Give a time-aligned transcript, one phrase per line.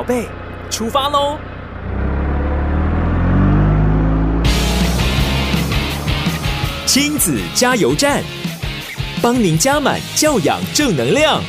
[0.00, 0.26] 宝贝，
[0.70, 1.36] 出发喽！
[6.86, 8.24] 亲子加油站，
[9.20, 11.42] 帮您加满教养正能量。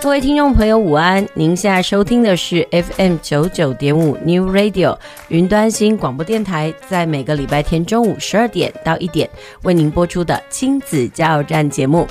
[0.00, 1.26] 各位听众朋友，午安！
[1.34, 9.28] 您现在收听的是 FM 九九点五 New Radio 云端新广播电台，在每个礼拜天中午十二点到一点
[9.64, 12.06] 为您播出的亲子加油站节目。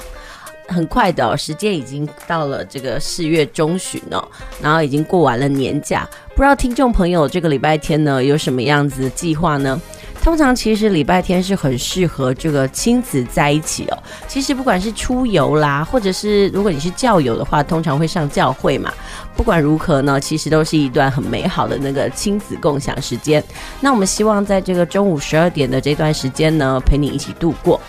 [0.67, 4.23] 很快的，时间已经到了这个四月中旬哦，
[4.61, 9.79] 然后已经过完了年假，不知道听众朋友这个礼拜天呢有什么样子的计划呢？
[10.23, 13.97] 通常其实礼拜天是很适合这个亲子在一起哦。
[14.27, 18.91] 其实不管是出游啦，或者是如果你是教友的话，通常会上教会嘛。
[19.37, 23.41] 不管如何呢，其实都是一段很美好的那个亲子共享时间。
[23.79, 27.79] 那我们希望在这个中午十二点的这段时间呢，陪你一起度过。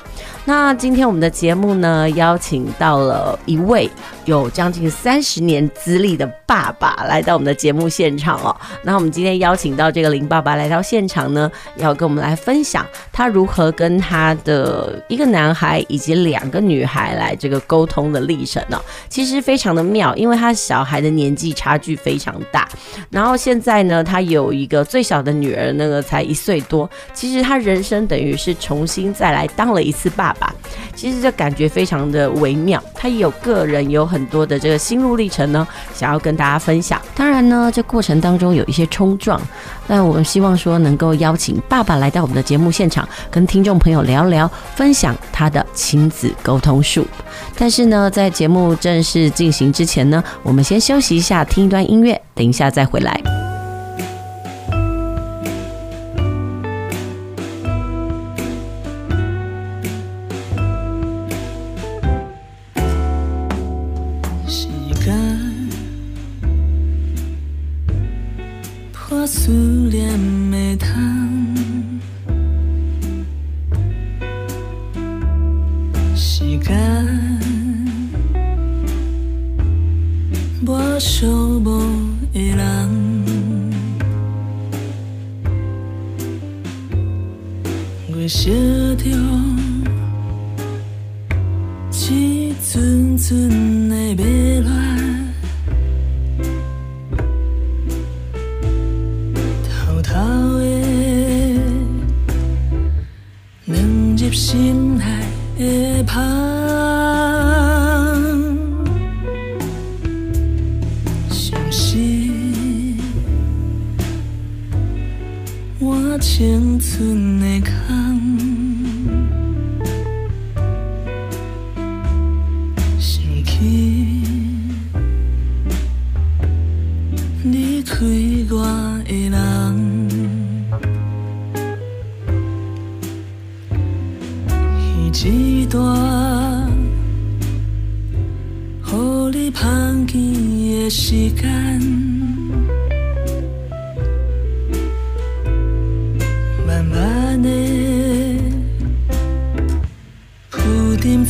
[0.49, 3.87] 那今天我们的节目呢，邀请到了一位
[4.29, 8.55] 有将近三十年资历的爸爸来到我们的节目现场哦。
[8.83, 22.69] 那我们今天邀请到这个林爸爸来到现场呢，要跟我们来分享他如何跟他的一个男孩以及两个女孩来这个沟通的历程呢、其实非常的妙，因为他小孩的年纪差距非常大，
[23.11, 26.89] 然后现在呢，他有一个最小的女儿，那个才一岁多。
[27.15, 30.55] 其实他人生等于是重新再来当了一次爸爸。
[30.95, 37.01] 其实这感觉非常的微妙，他有个人有很很多的这个心路历程呢，想要跟大家分享。
[37.15, 39.41] 当然呢，这过程当中有一些冲撞，
[39.87, 47.07] 那我们希望说能够邀请爸爸来到我们的节目现场，跟听众朋友聊聊，分享他的亲子沟通术。
[47.57, 53.38] 但是呢，在节目正式进行之前呢，我们先休息一下，听一段音乐，等一下再回来。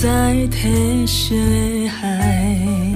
[0.01, 0.57] 在จ
[1.91, 2.88] แท้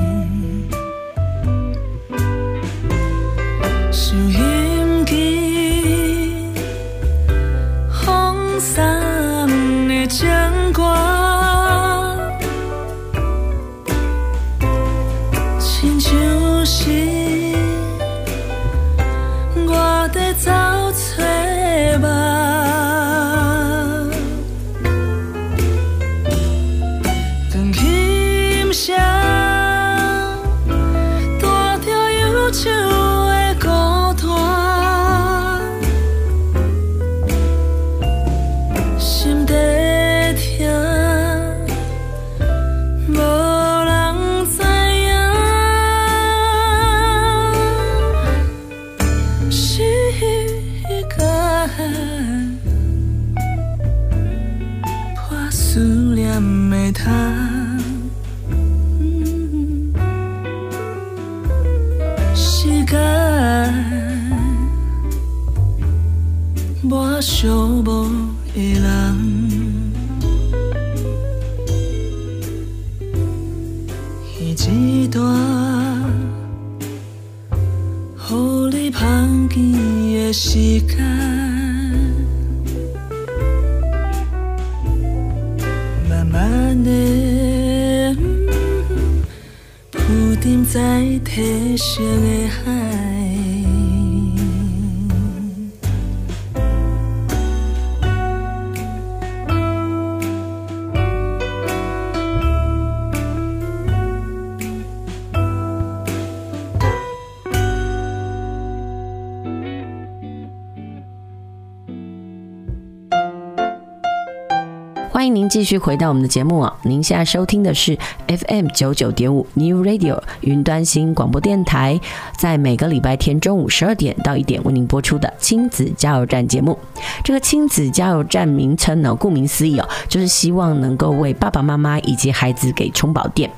[115.53, 116.75] 继续回到我们的节目啊！
[116.81, 117.95] 您现在收听的是
[118.27, 122.01] FM 九九点五 New Radio 云端新广播电台，
[122.39, 126.79] 在每个礼拜天中午十二点到一点为您播出的亲子加油站节目。
[127.23, 133.51] 这个亲子加油站名称呢，顾名思义哦，就是希望能够为爸爸妈妈以及孩子给充饱电。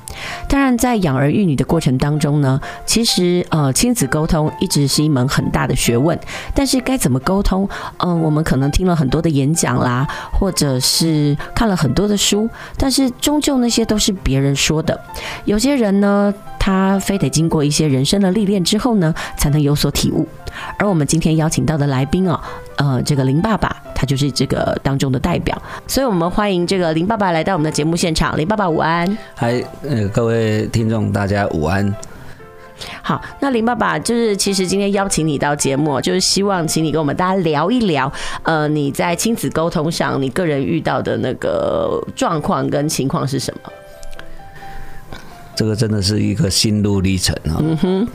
[0.47, 6.19] 当然，在养儿育女的过程当中呢，其实呃，亲子沟通一直是一门很大的学问。
[6.53, 7.67] 但是该怎么沟通？
[7.97, 14.99] 嗯、我们可能听了很多的演讲啦，或者是看了很多的书，但是终究那些都是别人说的。
[15.45, 20.27] 有些人呢，他非得经过一些人生的历练之后呢，才能有所体悟。
[20.77, 22.39] 而我们今天邀请到的来宾哦，
[22.77, 28.37] 呃，这个林爸爸，他就是这个当中的代表，所以我们欢迎这个林爸爸来到我们的节目现场。
[28.37, 31.93] 林爸爸午安，嗨，呃，各位听众大家午安。
[33.01, 38.11] 好，那林爸爸就是其实今天邀请你到节目，就是希望请你跟我们大家聊一聊，
[38.43, 43.71] 呃，你在亲子沟通上，你个人遇到的那个状况跟情况是什么？
[45.55, 47.55] 这个真的是一个心路历程啊！
[47.59, 48.07] 嗯哼，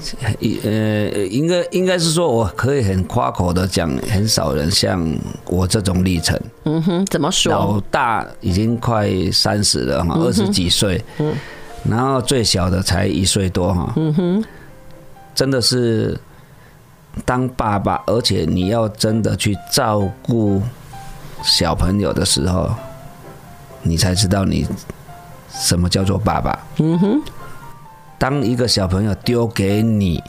[0.63, 5.03] 呃，应该应该是说，我可以很夸口的讲，很少人像
[5.47, 6.39] 我这种历程。
[6.65, 7.51] 嗯哼，怎么说？
[7.51, 11.33] 老大已经快三十了哈，二十几岁，嗯，
[11.89, 13.93] 然后最小的才一岁多哈。
[13.97, 14.45] 嗯哼，
[15.35, 16.21] 真的是
[17.25, 20.61] 当爸爸，而且你要真的去照顾
[21.43, 22.71] 小朋友的时候，
[23.83, 24.67] 你才知道你。
[25.53, 26.59] 什么叫做爸爸？
[26.79, 27.23] 嗯哼，
[28.19, 30.23] 当一个小朋友丢给你，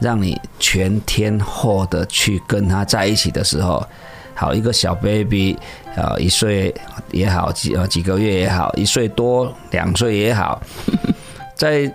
[0.00, 3.84] 让你全天候的去跟他在一起的时候，
[4.34, 5.56] 好，一个小 baby
[5.96, 6.74] 啊，一岁
[7.10, 10.60] 也好，几呃几个月也好，一岁多两岁也好，
[11.54, 11.90] 在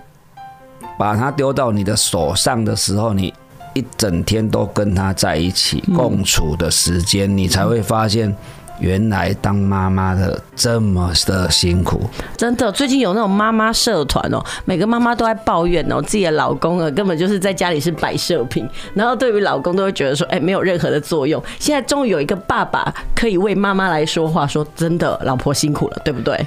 [0.97, 3.33] 把他丢到你的手上的时候，你
[3.73, 8.35] 一整天都跟他在一起共处的时间，你才会发现。
[8.79, 12.01] 原来当妈妈的这么的辛苦，
[12.37, 12.71] 真的。
[12.71, 21.41] 最近有那种妈妈社团哦，每个妈妈都在抱怨哦，自己的老公啊，根本就是在家里是摆设品，然后对于老公都会觉得说，哎，没有任何的作用。
[21.59, 26.39] 现在终于有一个爸爸可以为妈妈来说话，说真的，老婆辛苦了，对不对？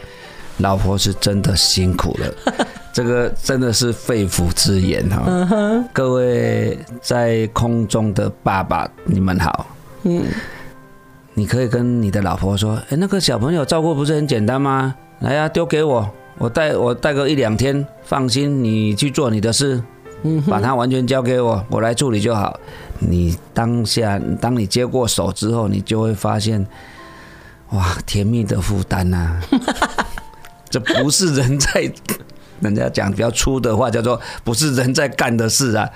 [0.58, 5.22] 老婆是真的辛苦了，这个真的是肺腑之言哈。
[5.92, 9.66] 各位在空中的爸爸，你们好。
[10.04, 10.24] 嗯。
[11.34, 14.94] 你可以跟你的老婆说：“哎，那个小朋友照顾不是很简单吗？
[15.20, 19.82] 来呀，丢给我，我带我带个一两天，放心，你去做你的事，
[20.46, 22.58] 把它完全交给我，我来处理就好。
[22.98, 26.66] 你当下，当你接过手之后，你就会发现，
[27.70, 29.40] 哇，甜蜜的负担呐！
[30.68, 31.90] 这不是人在，
[32.60, 35.88] 人家讲比较粗的话，叫做不是人在干的事啊。”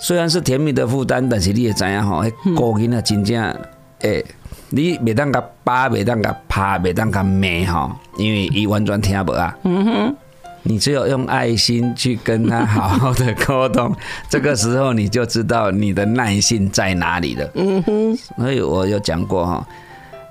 [0.00, 3.56] 虽然是甜蜜的负担，但是你也知影吼，迄个囡仔真正
[4.00, 4.24] 诶，
[4.70, 9.56] 你袂当甲扒，袂当甲拍，袂当甲骂吼，因为伊完全听不啊。
[9.64, 10.16] 嗯哼，
[10.62, 13.92] 你只有用爱心去跟他好好的沟通，
[14.30, 17.50] 这个时候你就知道你的耐性在哪里了。
[17.54, 19.66] 嗯哼，所以我有讲过哈，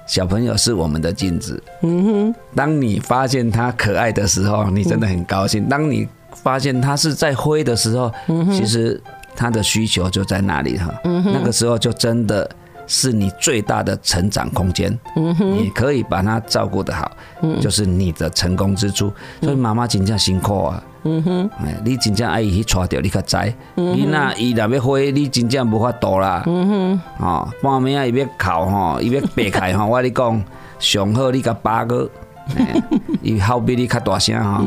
[0.07, 1.61] 小朋友是我们的镜子。
[1.81, 8.09] 嗯哼，当你发现他可爱的时候，你真的很高兴；当你发现他是在灰的时候，
[8.53, 9.01] 其实。
[9.37, 12.49] 他的需求就在那里哈，那个时候就真的
[12.87, 17.11] 是你最大的成长空间，你可以把他照顾得好，
[17.61, 19.13] 就是你的成功之处。
[19.41, 20.83] 所以妈妈真正辛苦啊，
[21.59, 23.37] 哎，你真正爱伊去带着你较知，
[23.75, 26.43] 你那伊若要飞，你真正无法度啦，
[27.19, 30.43] 哦，半暝啊伊要哭吼，伊要爬开吼， 我跟你讲，
[30.79, 32.09] 上好你甲八个。
[33.21, 34.63] 伊好比你较大声哈，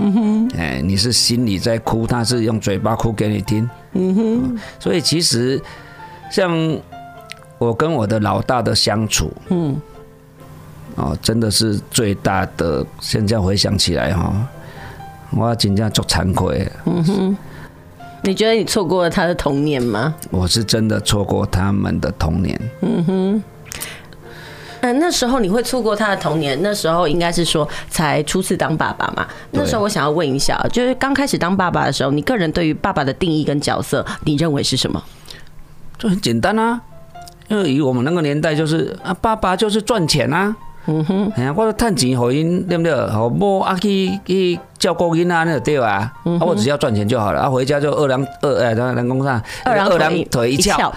[0.57, 3.69] 哎，你是心里在哭，他是用嘴巴哭给你听。
[3.93, 5.61] 嗯哼，所以其实
[6.31, 6.79] 像
[7.59, 9.77] 我跟我的老大的相处，嗯，
[10.97, 12.85] 哦，真的是最大的。
[13.01, 14.33] 现在回想起来哈，
[15.31, 16.71] 我真正足惭愧。
[16.87, 17.37] 嗯哼，
[18.23, 20.15] 你觉得你错过了他的童年吗？
[20.31, 22.61] 我是真的错过他们的童年。
[22.83, 23.43] 嗯哼。
[24.81, 26.59] 嗯，那时候你会错过他的童年。
[26.63, 29.27] 那时候应该是说才初次当爸爸嘛。
[29.51, 35.03] 那时候我想要问一下，就是刚开始当爸爸的时候，你个人对于爸爸的定义跟角色，你认为是什么？
[35.99, 36.81] 就很简单啊，
[37.49, 40.57] 因为以我们那个年代，就是啊，爸爸就是赚钱啊，
[40.87, 42.95] 嗯哼，哎呀，我趁钱互因对不对？
[43.11, 49.43] 好某啊去去照顾因啊那就对啊，啊我只要赚钱就好了，啊回家就二两二哎，咱咱讲啥？
[49.65, 50.91] 二郎腿腿一翘，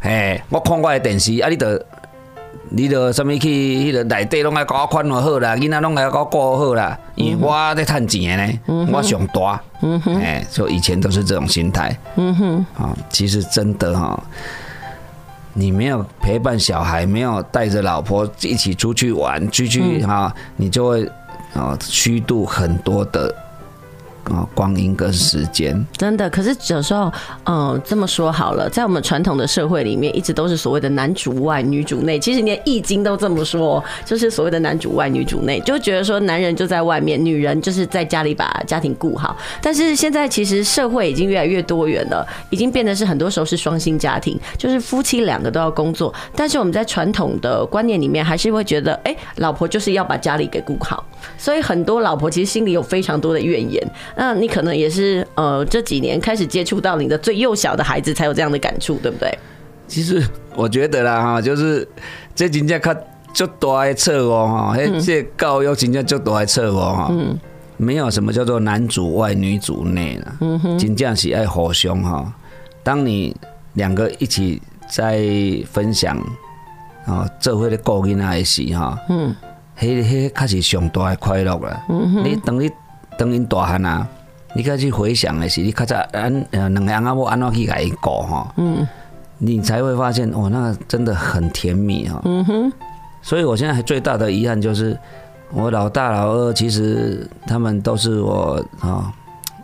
[0.00, 1.82] 哎，我看我的电视啊，你得
[2.72, 9.60] 你得什么去迄个内底拢爱搞我款好啦，囡仔拢爱搞顾好啦，因为我在趁钱呢，我上大，
[10.20, 14.22] 哎，就以前都是这种心态，嗯哼，啊，其实真的哈。
[15.52, 21.04] 你没有陪伴小孩，没有带着老婆一起出去玩，出去哈，你就会
[21.52, 23.34] 啊虚度很多的。
[24.30, 27.12] 啊，光阴跟时间真的，可是有时候，
[27.46, 32.18] 嗯，这么说好了，在我们传统的社会里面，一直都是所谓的男主外女主内。
[32.18, 39.36] 其实连《易经》都这么说，就是所谓的男主外女主内，就觉得说男人就在外面，女人就是在家里把家庭顾好。
[39.60, 46.14] 但是现在其实社会已经越来越多元了，已经变得是很多时候是双薪家庭，就是夫妻两个都要工作。
[46.36, 51.04] 但是我们在传统的观念里面，还是会觉得，哎，老婆就是要把家里给顾好。
[51.36, 53.80] 所以很多老婆其实心里有非常多的怨言。
[54.20, 59.32] 那你可能也是呃这几年开始接触到你的最幼小的孩子，才有这样的感触，对不对？
[59.88, 60.22] 其实
[60.54, 61.88] 我觉得啦哈，就是
[62.34, 62.94] 这真正较
[63.32, 67.08] 足大的错误哈，这教育真正足大的错误哈。
[67.10, 67.38] 嗯，
[67.78, 70.36] 没有什么叫做男主外女主内了。
[70.42, 72.30] 嗯哼，真正是爱互相哈。
[72.82, 73.34] 当你
[73.72, 75.18] 两个一起在
[75.72, 76.14] 分享
[77.06, 79.34] 啊，这回的顾囡仔的时哈，嗯，
[79.78, 81.82] 迄迄开始上大的快乐了。
[81.88, 82.70] 嗯哼，你等你
[83.20, 84.08] 等因大汉啊。
[84.54, 88.88] 你开始回想的是，你较早安呃两个阿母安怎去甲伊过哈，嗯，
[89.36, 92.72] 你才会发现哦，那个真的很甜蜜哈，嗯哼，
[93.22, 94.98] 所以我现在最大的遗憾就是，
[95.52, 99.12] 我老大老二其实他们都是我啊，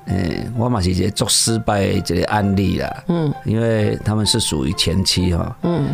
[0.04, 5.88] 诶，我嘛是一个做失败这个案例啦，嗯，因为他们是属于前妻哈，嗯。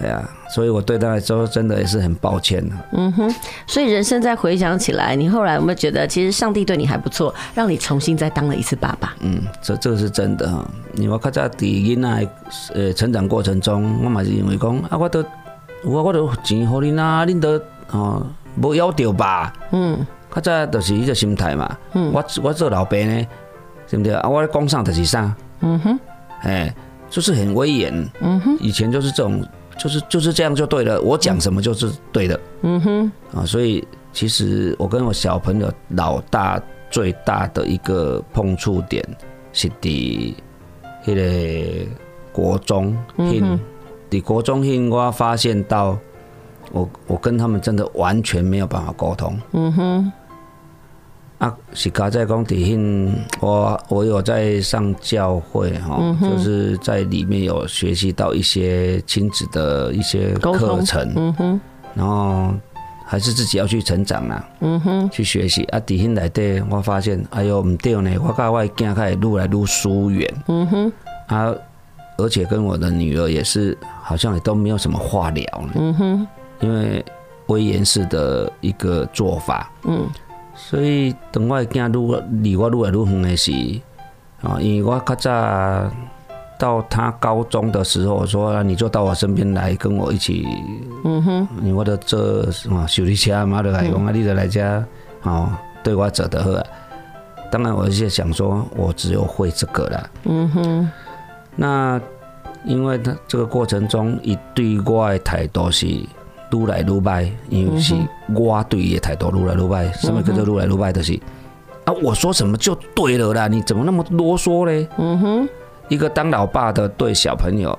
[0.00, 2.74] 对呀，所以我对他来说真的也是很抱歉的。
[2.92, 3.34] 嗯哼，
[3.66, 9.14] 所以人生再回想起来，你后来有没有觉得，其实上帝对你还不错，让你重新再当了一次爸爸？
[9.20, 10.66] 嗯，这这个是真的哈。
[10.94, 12.28] 因为我较早在囡仔
[12.74, 15.22] 呃成长过程中，我嘛是认为讲啊，我都
[15.84, 18.26] 我我都钱互你啊，恁都哦
[18.56, 19.52] 无要求吧？
[19.72, 21.76] 嗯，较早就是一个心态嘛。
[21.92, 23.26] 嗯，我我做老爸呢，
[23.86, 24.26] 对不对啊？
[24.26, 25.36] 我讲啥就是啥。
[25.60, 26.00] 嗯哼，
[26.40, 26.74] 哎，
[27.10, 28.08] 就是很威严。
[28.20, 29.44] 嗯哼，以前就是这种。
[29.80, 32.38] 就是就是这样就对了，我讲什么就是对的。
[32.60, 33.82] 嗯哼，啊，所以
[34.12, 36.60] 其实我跟我小朋友老大
[36.90, 39.02] 最大的一个碰触点
[39.54, 40.34] 是在迄
[41.06, 41.86] 个
[42.30, 43.58] 国中，嗯，
[44.10, 45.96] 在国中，我发现到
[46.72, 49.40] 我我跟他们真的完全没有办法沟通。
[49.52, 50.12] 嗯哼。
[51.40, 61.60] 啊，是刚在讲底薪，我我有在上教会哈，嗯、就是在里面有学习到一些亲子的一些课程，嗯哼，
[61.94, 62.52] 然后
[63.06, 65.64] 还是自己要去成长啦，嗯哼，去学习。
[65.64, 65.80] 啊。
[65.80, 70.92] 底薪来对，我发现哎呦唔对呢，我跟我的囝开始愈来愈疏远，嗯哼，
[71.28, 71.54] 啊，
[72.18, 76.26] 而且跟我的女儿也是好像也都没有什么话聊，嗯哼，
[76.60, 77.02] 因为
[77.46, 80.06] 威严式的一个做法，嗯。
[80.68, 83.50] 所以等我的囝愈离我愈来愈远的时
[84.42, 85.90] 候，啊，因为我较早
[86.58, 90.46] 到他高中的时候，我说你就到我身边来跟我一起，
[91.04, 94.84] 嗯哼，因为我的做啊修理车嘛，就来讲啊，你就来家
[95.22, 95.50] 哦，
[95.82, 96.62] 对我做得好。
[97.50, 100.90] 当然，我是想说，我只有会这个了，嗯哼。
[101.56, 102.00] 那
[102.64, 105.86] 因为他这个过程中，一对我的态度是。
[106.52, 107.94] 愈来愈歹，因为是
[108.34, 109.92] 我对伊的态度愈来愈歹。
[110.00, 110.92] 什么叫做愈来愈歹？
[110.92, 111.18] 就是
[111.84, 114.86] 啊，我说什么就对了啦，你怎么那么啰嗦嘞？
[114.98, 115.48] 嗯哼，
[115.88, 117.76] 一个当老爸的对小朋友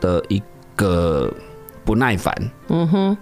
[0.00, 0.42] 的一
[0.74, 1.30] 个
[1.84, 2.34] 不耐烦。
[2.68, 3.16] 嗯哼，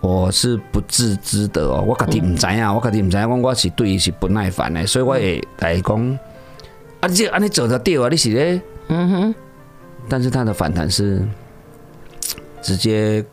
[0.00, 6.18] 我是不自知的哦，我家己唔知啊，我家己唔知影，我我是对伊是不耐烦的，所以我会来讲
[7.00, 8.60] 啊，这安尼做得对啊，你是咧？
[8.88, 9.34] 嗯哼，
[10.08, 11.22] 但是他的反弹是
[12.62, 13.24] 直接。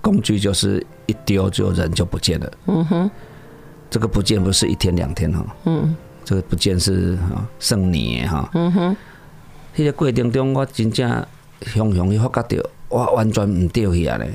[0.00, 2.52] 工具就是一丢就人就不见了。
[2.66, 3.10] 嗯哼，
[3.90, 5.44] 这个不见不是一天两天哈。
[5.64, 8.48] 嗯，这个不见是哈剩年哈。
[8.54, 8.96] 嗯哼，
[9.76, 11.26] 那个过程中我真正
[11.62, 14.30] 雄雄一发觉到，我完全唔对去啊嘞。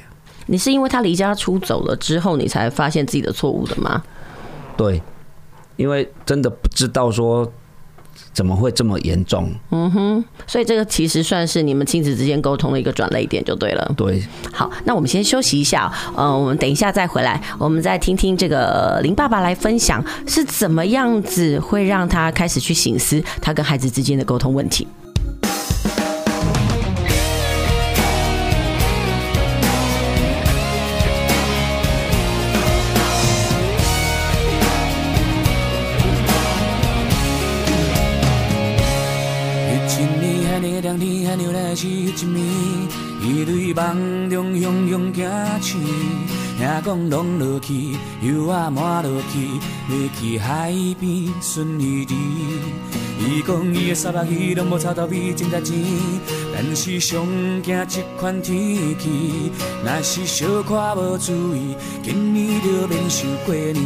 [0.45, 4.03] 你是因为他离家出走了之后，你才发现自己的错误的吗？
[4.75, 5.01] 对，
[5.75, 7.51] 因为真的不知道说。
[8.33, 9.51] 怎么会这么严重？
[9.69, 13.93] 嗯哼，所以这个其实算是你们亲子之间沟通的一个转泪点，就对了。
[13.95, 24.87] 对，好，那我们先休息一下，呃，我们等一下再回来，我们再听听这个林爸爸来分享是怎么样子会让他开始去醒思他跟孩子之间的沟通问题。
[46.73, 49.47] 听讲拢落去，油仔满落去，
[49.89, 52.15] 要去海边顺伊滴。
[53.19, 55.77] 伊讲伊的三百亿拢无臭豆味，真值钱，
[56.51, 57.27] 但是上
[57.61, 59.51] 惊这款天气，
[59.83, 63.77] 若是小可无注意，今年就免受过年。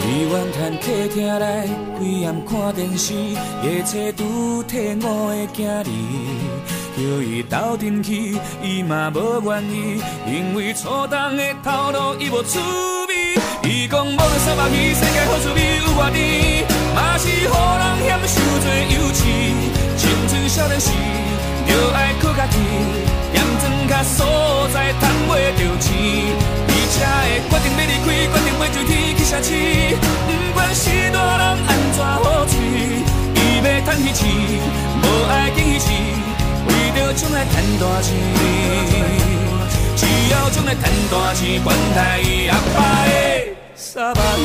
[0.00, 5.84] 伊怨叹客厅内规暗看电视，夜车拄替五个囝儿，
[6.96, 12.60] 叫伊斗阵去，伊嘛无愿意，因为初冬的头路伊无趣
[13.08, 13.34] 味。
[13.68, 19.18] 伊讲无论三百亿，世界好滋味有偌甜，嘛是予人嫌受罪幼稚。
[19.96, 20.90] 青春少年时，
[21.66, 22.58] 着爱靠家己，
[23.34, 25.90] 验砖脚所在赚袂着钱。
[26.94, 29.50] 车的决定要离开，决定要上天去城市，
[30.28, 32.54] 不管是大人安怎好嘴，
[33.34, 34.30] 伊要赚彼钱，
[37.16, 38.14] 将来赚大钱，
[39.96, 43.10] 只要将来赚大钱，管他伊阿爸的
[43.76, 44.42] 三百亿。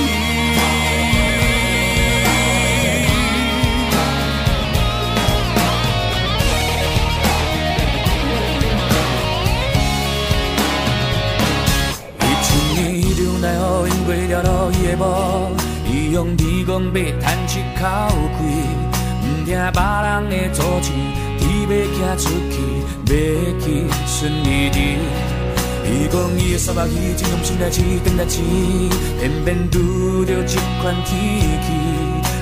[14.05, 15.51] 过了路伊的某，
[15.85, 17.85] 伊用耳光要探出口
[18.39, 18.43] 气，
[19.21, 20.89] 唔听别人的阻止，
[21.41, 22.55] 伊要行出去，
[23.05, 23.13] 要
[23.59, 23.65] 去
[24.07, 24.77] 顺伊滴。
[25.91, 28.43] 伊讲伊的三百亿，真用心来钱，等来钱，
[29.19, 31.17] 偏偏拄着这款天
[31.63, 31.67] 气，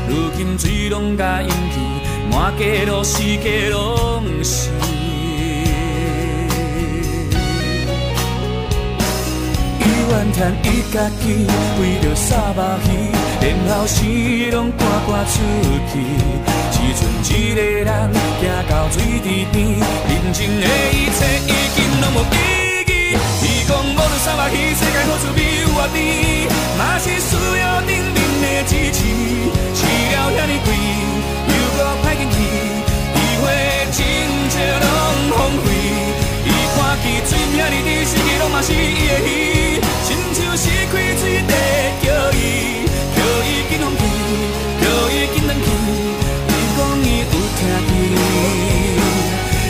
[0.10, 1.80] 如今水拢甲淹去，
[2.30, 4.70] 满街都是街拢是。
[9.80, 11.48] 伊怨叹伊家己
[11.80, 12.88] 为着三百亿，
[13.40, 14.04] 连后死
[14.52, 15.40] 拢赶赶出
[15.92, 15.94] 去。
[16.78, 22.38] 只剩一个人行到水池边，人生的一切已经拢无意
[22.86, 22.94] 义。
[23.42, 25.98] 伊讲无论三百亿，世界好滋味有偌甜，
[26.78, 29.00] 嘛是需要人民的支持。
[29.74, 29.80] 饲
[30.14, 30.68] 了遐尼贵，
[31.50, 32.38] 又搁歹运气，
[33.16, 33.44] 机会
[33.92, 34.06] 亲
[34.54, 34.86] 切拢
[35.34, 35.68] 荒废。
[36.46, 39.78] 伊看见水遐尼滴，四季拢嘛是伊的鱼。
[40.58, 41.54] 是开水在，
[42.02, 42.77] 叫伊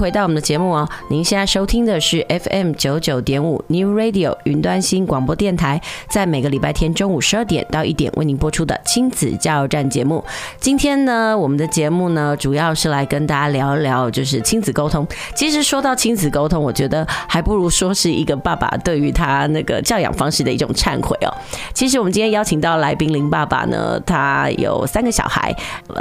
[0.00, 10.24] 回到我们的节目哦，您现在收听的是 FM 九九点五 New Radio 云端新广播电台，在每个礼拜天中午十二点到一点为您播出的亲子加油站节目。
[10.58, 15.06] 今天呢，我们的节目呢，主要是来跟大家聊一聊，就是亲子沟通。
[15.34, 21.34] 其实说到亲子沟通，我觉得还不如说是一个爸爸对于他那个教养方式的一种忏悔哦。
[21.74, 25.54] 其实我们今天邀请到来宾林爸爸呢，他有三个小孩，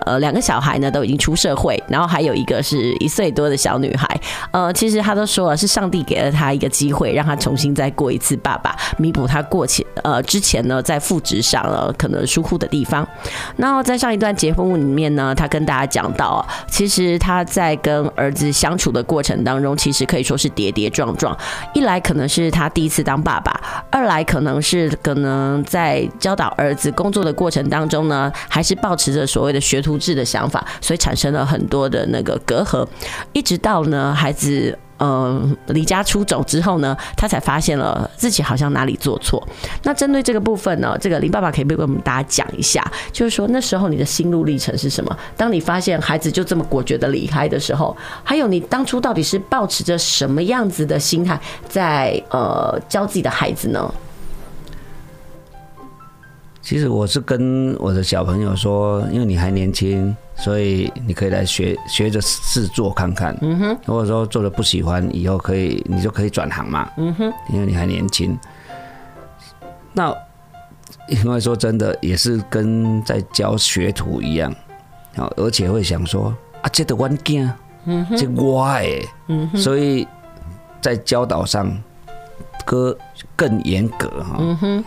[0.05, 3.79] 呃，两个小孩呢都已经出社会，然后还有一个是一岁多的小。
[3.79, 4.07] 女女孩，
[4.51, 13.07] 呃，其实他都说了，是上帝给了他一个机会，让他重新再过一次爸爸，弥补他过去呃之前呢在父职上了可能疏忽的地方。
[13.57, 21.37] 然后在上一段节目里面呢，他跟大家讲到，其实他在跟儿子相处的过程当中，其实可以说是跌跌撞撞。
[21.73, 32.87] 一来可能是他第一次当爸爸，二来可能是可能在教导儿子工作的过程当中呢，还是抱持着所谓的学徒制的想法，所以产生了很多的那个隔阂，
[33.31, 33.59] 一直。
[33.59, 39.41] 到呢，孩子呃离家出走之后呢，他才发现了自己好像哪里做错。
[39.83, 45.17] 那针对这个部分呢，这个林爸爸可以不跟我们大家讲一下，就是说那时候你的心路历程是什么？
[45.37, 53.93] 当你发现孩子就这么果决的离开的时候，还有你当初到底是抱持着什么样子的心态在呃教自己的孩子呢？
[56.61, 63.37] 其实我是跟我的小朋友说，因为你还年轻，所以你可以来学学着试做看看。
[63.41, 66.89] 嗯哼，如果说做的不喜欢，以后可以你就可以转行嘛。
[66.97, 68.37] 嗯哼，因为你还年轻。
[69.91, 70.15] 那
[71.09, 74.53] 因为说真的，也是跟在教学徒一样，
[75.35, 77.51] 而且会想说啊，这的关键，
[77.85, 78.87] 嗯哼，这我哎，
[79.27, 80.07] 嗯哼，所以
[80.79, 81.69] 在教导上，
[82.65, 82.97] 哥
[83.35, 84.37] 更严格哈。
[84.39, 84.83] 嗯哼。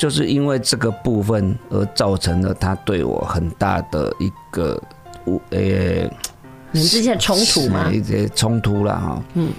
[0.00, 4.82] 就是因为这个部分而造成了他对我很大的一个，
[5.50, 5.60] 呃，
[6.70, 7.90] 你们之间的冲突吗？
[7.92, 9.22] 一些冲突了哈。
[9.34, 9.52] 嗯。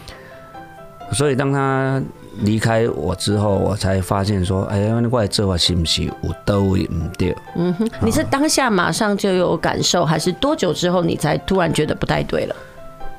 [1.13, 2.01] 所以当他
[2.39, 6.11] 离开我之后，我才发现说，哎呀，怪这话是不是有
[6.43, 7.37] 都位唔对？
[7.55, 7.87] 嗯哼。
[8.01, 12.55] 你是当下马上就有感受，还是多久之后你才突然觉得不太对了？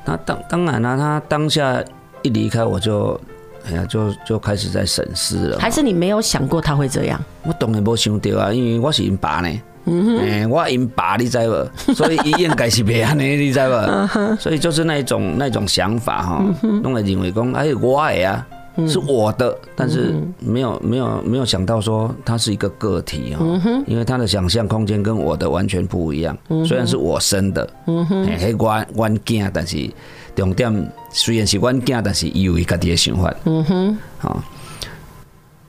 [0.03, 1.81] 那当当然了，他当下
[2.21, 3.17] 一离开我就。
[3.65, 5.59] 哎呀，就就开始在审视了。
[5.59, 7.19] 还是你没有想过他会这样？
[7.43, 9.49] 我当然没想到啊，因为我是因爸呢。
[9.85, 10.17] 嗯哼。
[10.19, 11.93] 哎，我因爸，你知不？
[11.95, 14.35] 所以伊应该是别安尼， 你知不？
[14.39, 16.45] 所以就是那种那种想法哈，
[16.81, 18.45] 弄来认为讲，哎，我爱啊，
[18.87, 23.45] 是我的，但是没有没有没有想到说他是一个个体哈，
[23.87, 26.37] 因为他的想象空间跟我的完全不一样。
[26.65, 29.89] 虽然是我生的，嗯哼，嘿，我我囝，但是。
[30.35, 33.31] 重点虽然是阮囝，但是伊有伊家己的想法。
[33.45, 34.43] 嗯哼，好，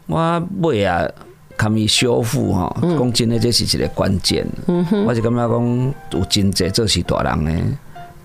[0.07, 1.07] 我尾啊，
[1.57, 4.47] 堪伊修复哈，讲真的，这是一个关键。
[4.67, 7.65] 嗯哼，我是感觉讲有真济做是大人诶，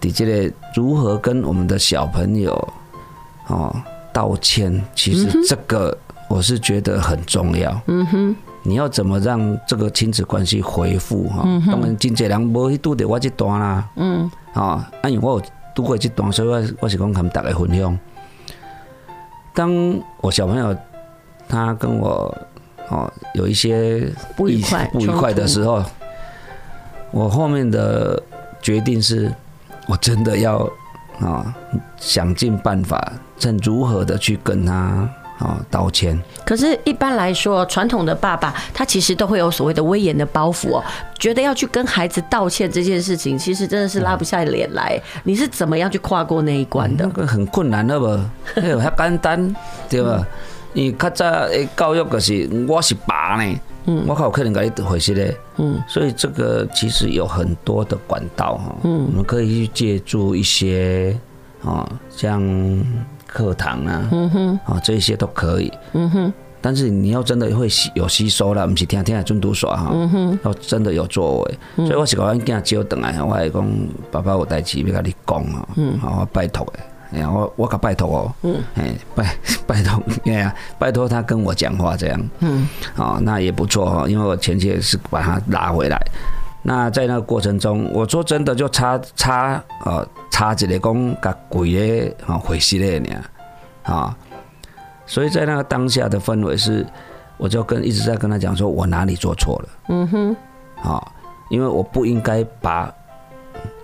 [0.02, 2.73] 伫即个如何跟我们的小朋友
[3.47, 3.75] 哦
[4.13, 5.95] 道歉，其实这个
[6.30, 7.82] 我是觉得很重要。
[7.88, 11.43] 嗯哼，你要怎么让这个亲子关系恢复哈？
[11.67, 13.89] 当然真侪人无去拄着我这段啦。
[13.97, 15.45] 嗯，啊，因为我有。
[15.80, 17.98] 度过这段，所以我我是讲跟他们大家分享。
[19.54, 19.72] 当
[20.20, 20.76] 我小朋友
[21.48, 22.38] 他跟我
[22.89, 25.82] 哦有一些不愉快不愉快的时候，
[27.12, 28.22] 我后面的
[28.62, 29.34] 决定是，
[29.88, 30.70] 我真的要
[31.22, 31.56] 啊
[31.96, 35.10] 想尽办法，趁如何的去跟他。
[35.39, 36.21] 啊，道歉。
[36.45, 40.84] 可是，一般来说，传统的爸爸他其实都会有所谓的威严的包袱哦，
[41.17, 45.02] 觉得要去跟孩子道歉这件事情，其实真的是拉不下脸来。
[45.23, 47.06] 你是怎么样去跨过那一关的？
[47.06, 48.06] 那个很困难的不？
[48.56, 49.56] 哎呦，还简单
[49.89, 50.28] 对吧？
[50.73, 61.17] 因为较早的教育就是我是爸呢，嗯，我靠，有可能给你回去的，嗯，所以这个其实有很多的管道哈，嗯，我们可以去借助一些
[61.63, 62.43] 啊，像。
[63.32, 66.34] 课堂啊，嗯哼，啊，这些都可以，嗯哼。
[66.62, 71.58] 但是你要真的会吸有吸收了，不是天天来尊读耍哈，嗯哼，要真的有作为。
[71.78, 73.65] 所以我是讲，我今日招等来，我还讲
[74.12, 76.80] 爸爸有代志要跟你讲啊，嗯，好，我拜托诶，
[77.13, 85.98] 哎呀，我我可拜托哦，嗯，哎，拜 拜托，哎呀，拜托他跟我讲话这样，嗯，啊，那也不错哈，因为我前期也是把他拉回来。
[86.62, 93.10] 那在那个过程中，我说真的就差差呃差一个讲甲鬼的啊回事嘞呢
[93.84, 94.15] 啊，
[95.06, 96.86] 所以在那个当下的氛围是，
[97.38, 100.36] 我就跟一直在跟他讲说，我哪里做错了，嗯哼，
[100.84, 101.02] 啊，
[101.50, 102.93] 因为我不应该把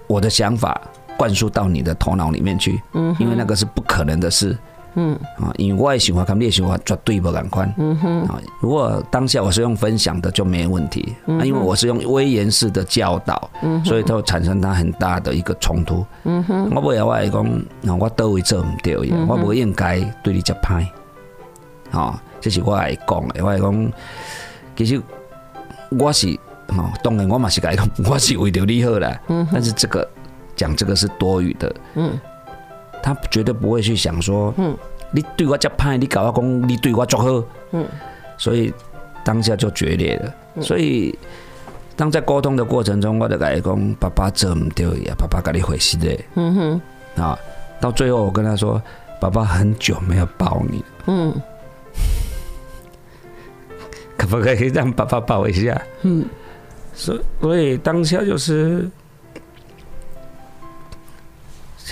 [0.08, 0.80] 我的想法
[1.18, 4.56] 灌输到你的头脑里面去，嗯，因为那个是不可能的事。
[4.96, 7.74] 嗯啊，因为我的想法跟你的想法绝对不同款。
[7.78, 11.14] 嗯哼啊，如果当下我是用分享的就没问题。
[11.28, 16.06] 嗯，因为我是用威严式的教导，嗯，所以都产生它很大的一个冲突。
[16.24, 20.86] 嗯哼，我不要我来讲，我都会做唔对嘅，我不应该对你这歹。
[21.92, 23.92] 啊，这是我来讲的，我来讲，
[24.76, 25.02] 其实
[25.92, 26.30] 我是
[26.68, 29.20] 啊，当然我嘛是该讲， 我是为着你好啦。
[29.28, 30.08] 嗯，但是这个
[30.56, 31.76] 讲这个是多余的。
[31.96, 32.18] 嗯。
[33.06, 34.76] 他绝对不会去想说，嗯，
[35.12, 37.86] 你对我这派，你搞我讲，你对我作好，嗯，
[38.36, 38.74] 所以
[39.24, 40.34] 当下就决裂了。
[40.60, 41.16] 所以
[41.96, 47.38] 当在沟通的过程中，我就跟他讲，爸爸做唔对呀，爸爸跟你回事的，嗯哼，啊，
[47.80, 48.82] 到最后我跟他说，
[49.22, 51.32] 爸爸很久没有抱你，嗯，
[54.18, 55.80] 可不可以让爸爸抱一下？
[56.02, 56.26] 嗯，
[56.96, 58.90] 所所以当下就是。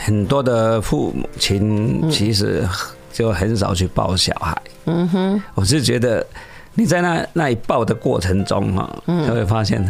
[0.02, 2.68] 很多的父母亲其实
[3.12, 4.62] 就很少去抱小孩。
[4.86, 6.26] 嗯哼，我是觉得
[6.74, 9.82] 你在那那一抱的过程中哈，就会发现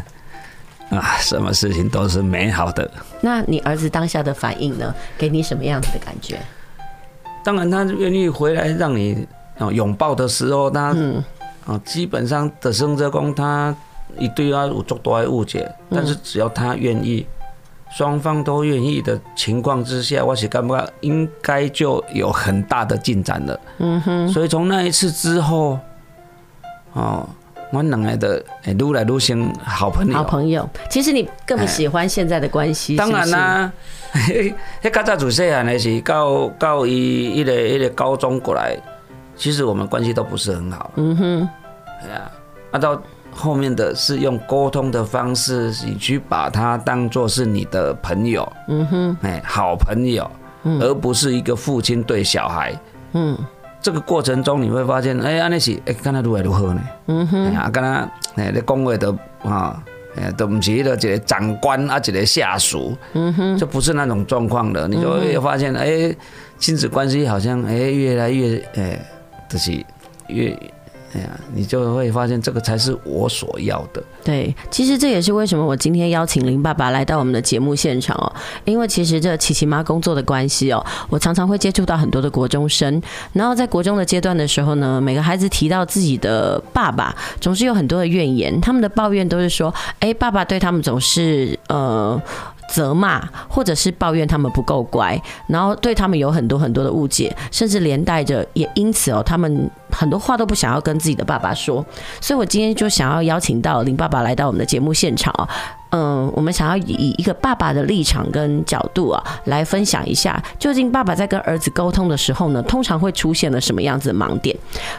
[0.89, 2.89] 啊，什么事情都是美好的。
[3.21, 4.93] 那你儿子当下的反应呢？
[5.17, 6.37] 给你什么样子的感觉？
[7.43, 10.95] 当然他愿意回来让你啊拥抱的时候，他
[11.65, 13.75] 啊基本上的生者工他
[14.17, 17.25] 一对他有足多的误解，但是只要他愿意，
[17.95, 23.59] 双方都愿意的情况之下，我是感觉应该就有很大的进展了。
[23.77, 25.79] 嗯哼，所以从那一次之后，
[26.93, 27.27] 哦。
[27.71, 30.13] 我们两个的哎，越来撸像好朋友。
[30.13, 32.95] 好朋友，其实你更喜欢现在的关系。
[32.95, 33.71] 当然啦，
[34.83, 38.77] 那较早自细汉的是到到伊一个一个高中过来，
[39.35, 40.91] 其实我们关系都不是很好。
[40.97, 41.49] 嗯哼，
[42.03, 42.31] 哎呀，
[42.69, 43.01] 啊到
[43.33, 48.51] 后面的是用沟通的方式，你去把他当做是你的朋友。
[48.67, 50.29] 嗯哼，哎，好朋友，
[50.79, 52.73] 而不是一个父亲对小孩。
[53.13, 53.37] 嗯。
[53.81, 56.81] 这个过程中你会发现，哎，安尼是哎，跟他如何如何呢？
[57.07, 59.11] 嗯哼，哎呀，跟他哎，你讲话都
[59.43, 59.83] 啊，
[60.15, 66.15] 哎，都不是一个长官啊，一个下属，嗯哼，就不是那种状况的，你就会发现，哎，
[66.57, 68.97] 亲子关系好像哎，越来越哎，
[69.49, 69.73] 就是
[70.27, 70.57] 越。
[71.13, 74.03] 哎呀，你就会发现这个才是我所要的。
[74.23, 78.31] 对，其实这也是为什么我今天邀请林爸爸来到我们的节目现场哦，
[78.63, 83.01] 因为其实这琪琪妈工作的关系哦，我常常会接触到很多的国中生，
[83.33, 92.21] 然后在国中的阶段的时候呢，每个孩子提到自己的爸爸，总是有很多的怨言，他们的抱怨都是说，哎，爸爸对他们总是呃。
[92.69, 101.85] 责骂，或者是抱怨他们不够乖，然后对他们有很多很多的误解，甚至连带着也因此哦，他们很多话都不想要跟自己的爸爸说。
[102.19, 105.49] 所以我今天就想要邀请到林爸爸来到我们的节目现场啊，
[105.89, 114.55] 嗯，我们想要以一个爸爸的立场跟角度啊，来分享一下，究竟爸爸在跟儿子沟通的时候呢，通常会出现了什么样子的盲点？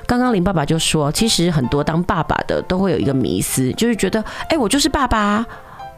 [0.06, 5.44] 刚刚林爸爸就说，其实很多当爸爸的都会有一个迷思，就是觉得，哎，我就是爸爸。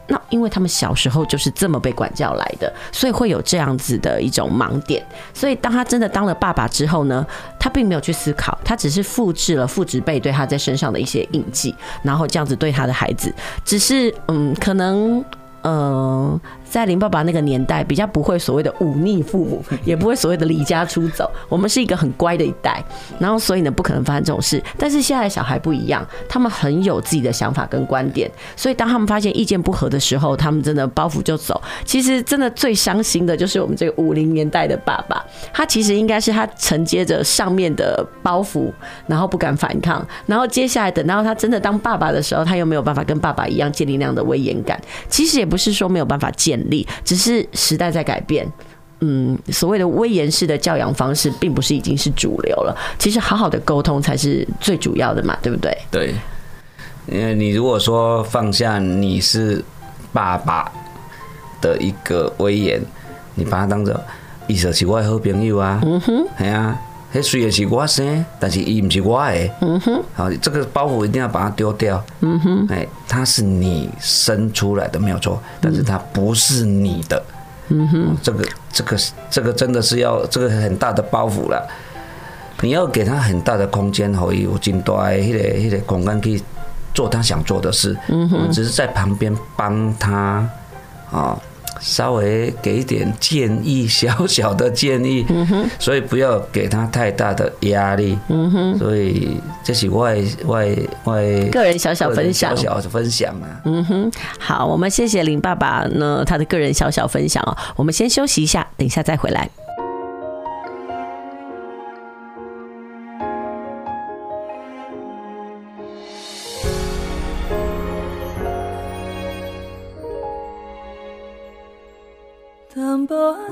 [0.07, 5.05] 那因为他们小时候就是这么被管教来的，所以会有这样子的一种盲点。
[5.33, 7.25] 所以当他真的当了爸爸之后呢，
[7.59, 15.23] 他并没有去思考，他只是复制了父职辈对他在身上的一些印记，然后这样子对他的孩子，只是嗯，可能。
[15.63, 16.39] 嗯，
[16.69, 21.29] 在林爸爸那个年代，比较不会所谓的忤逆父母， 也不会所谓的离家出走。
[21.49, 22.83] 我们是一个很乖的一代，
[23.19, 24.63] 然后所以呢，不可能发生这种事。
[24.77, 31.59] 但是现在的小孩不一样，他们很有自己的想法跟观点，所以当他们发现意见不合的时候，他们真的包袱就走。
[31.83, 38.71] 其实真的最伤心的就是我们这个五零年代的爸爸，他其实应该是他承接着上面的包袱，
[39.07, 44.79] 然后不敢反抗，然后接下来等到他真的当爸爸的时候，他又没有办法跟爸爸一样建立那样的威严感。
[45.09, 45.47] 其实也。
[45.47, 48.47] 不是说没有办法建立，只是时代在改变。
[48.99, 52.75] 嗯，所谓的威严式的教养方式，并不是已经是主流了。
[52.97, 55.77] 其实好好的沟通才是最主要的嘛，对不对？
[55.91, 56.15] 对。
[57.09, 59.63] 因为你如果说放下你是
[60.11, 60.69] 爸爸
[61.61, 62.81] 的一个威严，
[63.35, 63.97] 你把他当做
[64.47, 65.79] 伊就是我的好朋友啊。
[65.85, 66.77] 嗯哼，系啊。
[67.17, 69.49] 那虽然是我生，但是伊不是我的。
[69.61, 72.03] 嗯哼，好，这个包袱一定要把它丢掉。
[72.21, 77.23] 嗯哼，哎，他是你生出来的没有错，但是它不是你的。
[77.69, 78.97] 嗯哼，这个这个
[79.31, 81.67] 这个真的是要这个很大的包袱了。
[82.61, 86.39] 你要给他很大的空间，可以有进多那个那个空间去
[86.93, 87.97] 做他想做的事。
[88.09, 90.47] 嗯哼，只是在旁边帮他
[91.11, 91.35] 啊。
[91.79, 109.49] 稍微给一点建议，小小的建议，嗯哼，所以不要给他太大的压力，嗯哼，所以这是外外外个人小小分享，小小分享啊，嗯哼，好，我们谢谢林爸爸呢，他的个人小小分享哦，我们先休息一下，等一下再回来。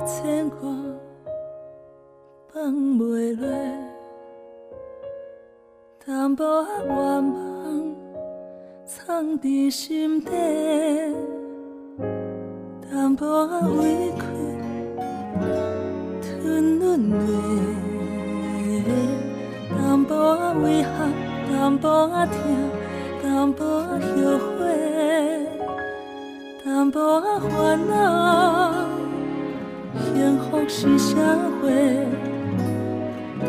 [0.06, 0.60] 牵挂
[2.54, 3.48] 放袂落，
[6.06, 7.96] 淡薄仔愿望
[8.86, 10.30] 藏伫心底，
[12.84, 14.22] 淡薄仔委屈
[16.22, 17.18] 吞忍落，
[19.76, 21.12] 淡薄仔遗憾，
[21.50, 22.34] 淡薄仔疼，
[23.24, 24.62] 淡薄仔后悔，
[26.64, 28.95] 淡薄仔烦恼。
[30.04, 31.16] 幸福是社
[31.62, 31.72] 会，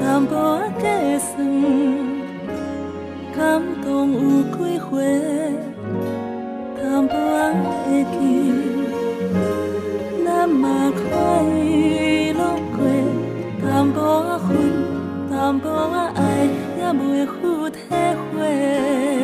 [0.01, 1.37] 淡薄仔计算，
[3.37, 4.95] 感动有几回，
[6.81, 7.55] 淡薄仔
[7.85, 8.17] 提起，
[10.25, 11.03] 咱嘛快
[12.33, 12.41] 乐
[12.77, 12.79] 过，
[13.63, 14.49] 淡薄仔恨，
[15.31, 16.21] 淡薄仔爱
[16.79, 17.79] 也袂付体
[18.33, 19.16] 会。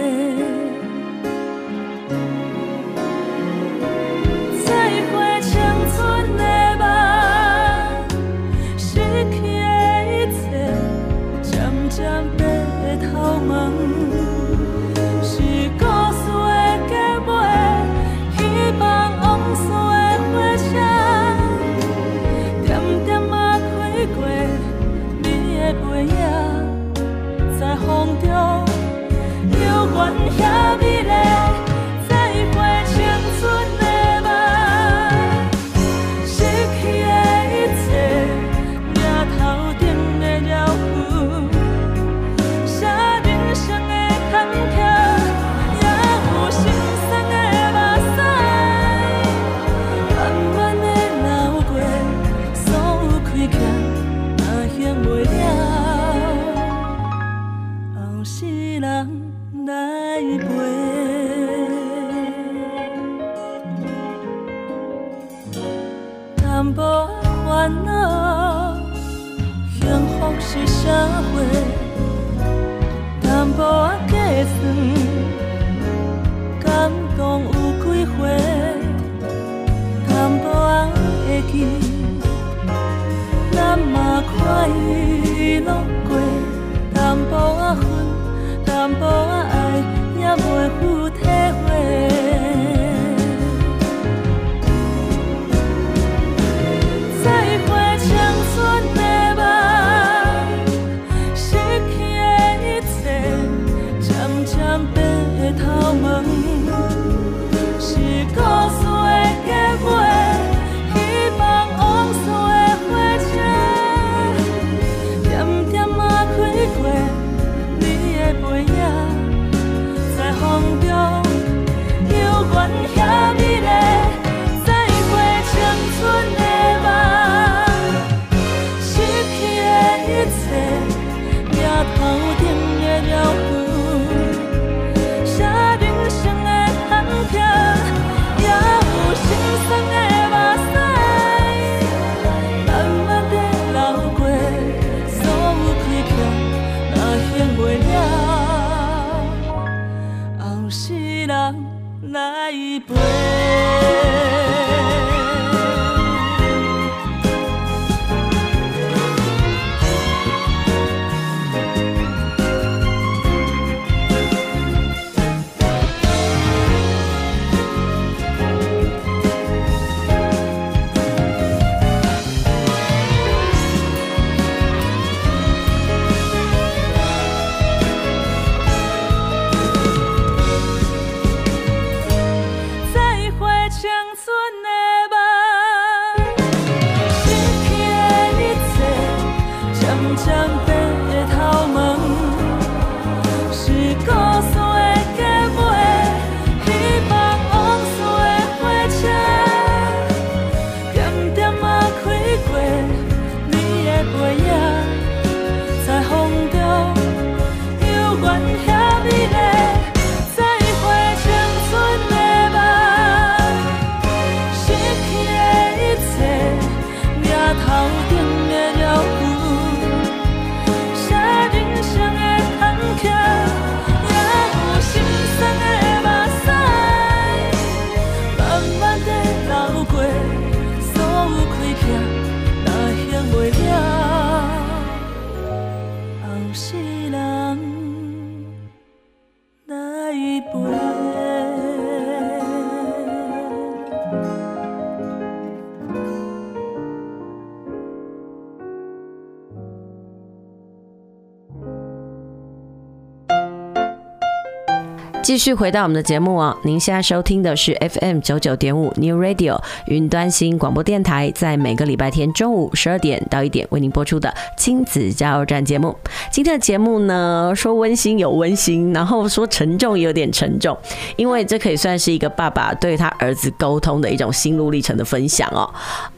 [255.33, 265.97] 继续回到我们的节目哦，您现在收听的是 FM 九九点五 New Radio 云端新广播电台，在每个礼拜天中午十二点到一点为您播出的亲子加油站节目。
[266.31, 270.77] 今天的节目呢，说温馨有温馨，然后说沉重有点沉重，
[271.17, 275.67] 因为这可以算是一个爸爸对他儿子沟通的一种心路历程的分享哦。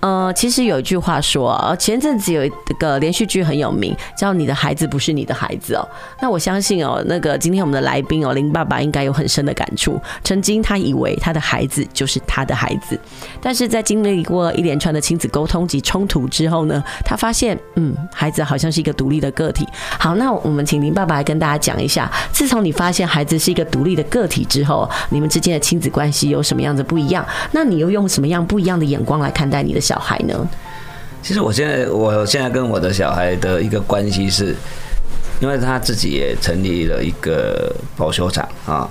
[0.01, 2.51] 呃，其实有一句话说，前阵子有一
[2.81, 5.89] 个连续剧很有名，叫《你的孩子不是你的孩子》哦。
[6.21, 9.04] 那我相信哦，那个今天我们的来宾哦，林爸爸应该。
[9.05, 10.01] 有很深的感触。
[10.23, 12.99] 曾经他以为他的孩子就是他的孩子，
[13.41, 19.67] 但是在经历过一连串的亲子沟通及冲突之后呢，他发现，嗯，孩子好像是一个独立的个体。
[19.99, 27.27] 好，那我们请林爸爸来跟大家讲一下，自从你发现孩子是一个独立的个体之后，你们之间的亲子关系有什么样子不一样？
[27.53, 30.49] 那你又用什么样不一样的眼光来看待你的小孩呢？
[31.23, 34.55] 其实我现在，我现在跟我的小孩的一个关系是。
[35.45, 38.89] 因为他自己也成立了一个保修厂啊，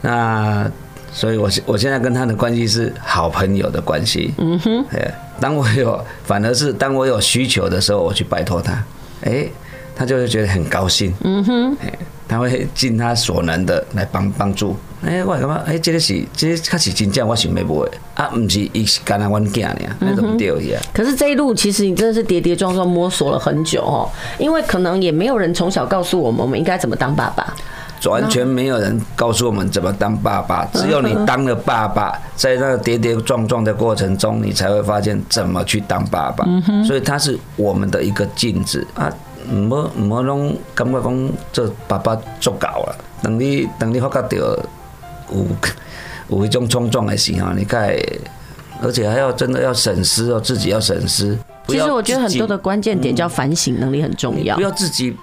[0.00, 0.66] 那
[1.12, 4.32] 所以我现我现在跟他的关系是好朋友的关系。
[4.38, 8.82] 嗯哼，哎，当我有反而是当我有需求的时候，我去拜托他，
[9.24, 9.46] 哎，
[9.94, 11.12] 他就会觉得很高兴。
[11.22, 11.76] 嗯哼，
[12.26, 14.74] 他会尽他所能的来帮帮助。
[15.04, 20.80] 哎，我感觉哎，这个是，这个确实真正我想要买啊，不是一是干阿阮囝呢，那怎么掉呀？
[20.92, 27.54] 可是这一路其实你真的是跌跌撞撞摸索了很久哦，因为可能也没有人从小告诉我们我们应该怎么当爸爸，
[28.10, 36.46] 完全没有人告诉我们怎么当爸爸，只有你当了爸爸，在那个跌跌撞撞的过程中，你才会发现怎么去当爸爸。
[36.86, 39.12] 所以他是我们的一个镜子啊，
[39.52, 44.58] 唔好唔好拢感觉讲这爸爸足够了，等你等你发觉到。
[45.30, 47.96] 有有一种冲撞的时候，你该
[48.82, 51.36] 而且还要真的要审思哦，自己要审思。
[51.68, 55.16] 其实我觉得很多的关键点叫反省能力很重要，不要自己。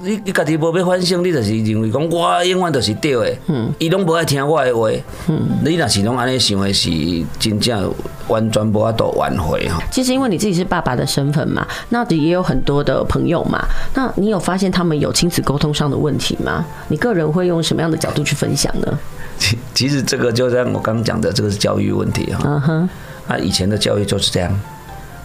[0.00, 4.88] 你你家己无要反省，你就是认为讲我永远都是对的，嗯，伊拢无爱听我的话，
[5.26, 6.88] 嗯，你若是拢安尼想的是
[7.36, 7.92] 真正
[8.28, 9.82] 完全无法度挽回哈。
[9.90, 16.64] 其实因为你自己是爸爸的身份嘛，那也有很多的朋友嘛，那你有发现他们有亲子沟通上的问题吗？
[16.86, 18.98] 你个人会用什么样的角度去分享呢？
[19.38, 22.42] 其其实这个就像我刚刚讲的，这个是教育问题哈。
[22.44, 22.88] 嗯哼，
[23.26, 24.60] 啊，以前的教育就是这样，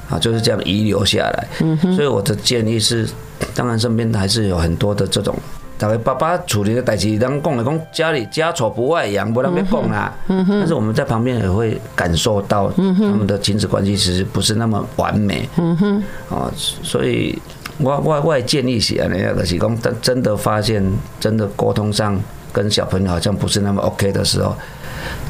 [0.09, 1.47] 啊，就是这样遗留下来。
[1.61, 3.09] 嗯哼，所以我的建议是。
[3.53, 5.35] 当然，身边还是有很多的这种，
[5.77, 10.13] 大概爸爸处理的代志，当讲来讲，家里家丑不外扬，不让别讲啦。
[10.27, 15.47] 但是我们在旁边也会感受到，他们的亲子关系其实不是那么完美。
[15.57, 17.37] 嗯哼，啊，所以
[17.79, 20.81] 我我我也建议是啊，那个是讲真真的发现，
[21.19, 22.17] 真的沟通上
[22.53, 24.55] 跟小朋友好像不是那么 OK 的时候，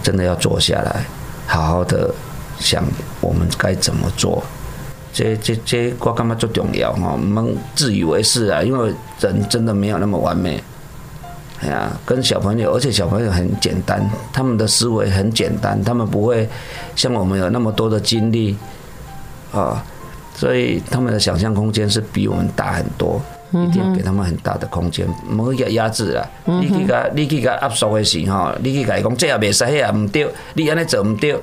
[0.04, 1.06] 真的要坐下来，
[1.48, 2.14] 好好的
[2.60, 2.84] 想
[3.22, 4.44] 我们该怎么做。
[5.14, 10.62] 这这这，我感觉最重要哈，我们自以为是啊，因为人真的没有那么完美。
[11.62, 14.04] 哎呀，跟小朋友，而且小朋友很简单，
[14.34, 16.50] 他们的思维很简单，他们不会
[16.96, 18.58] 像我们有那么多的精力
[19.54, 19.82] 啊，
[20.36, 23.22] 所以他们的想象空间是比我们大很多，
[23.54, 26.26] 一定要给他们很大的空间，不会给压制啊。
[26.46, 31.36] 你去给你去给压缩的时候，你去给讲这也袂使，那也唔对，你安尼做唔对，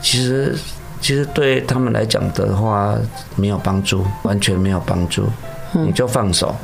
[0.00, 0.56] 其实。
[1.02, 2.96] 其实对他们来讲的话，
[3.34, 5.24] 没有帮助，完全没有帮助。
[5.72, 6.54] 你就放手，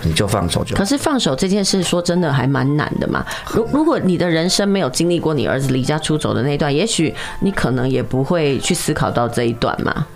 [0.00, 0.74] 你就放手就。
[0.74, 3.22] 可是放手这件事，说真的还蛮难的嘛。
[3.52, 10.06] 如如果你的人生没有经历过你儿子离家出走的那一段，也许你可能也不会去思考到这一段嘛。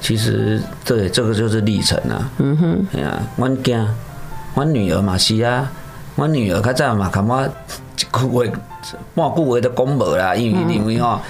[0.00, 2.30] 其实，对，这个就是历程啊。
[2.38, 3.86] 嗯哼，哎呀，我囝，
[4.54, 5.70] 我女儿嘛是啊，
[6.16, 7.48] 我女儿较早嘛，看我一
[8.00, 8.44] 句话，
[9.14, 11.20] 半句话都讲无啦，因为因为吼。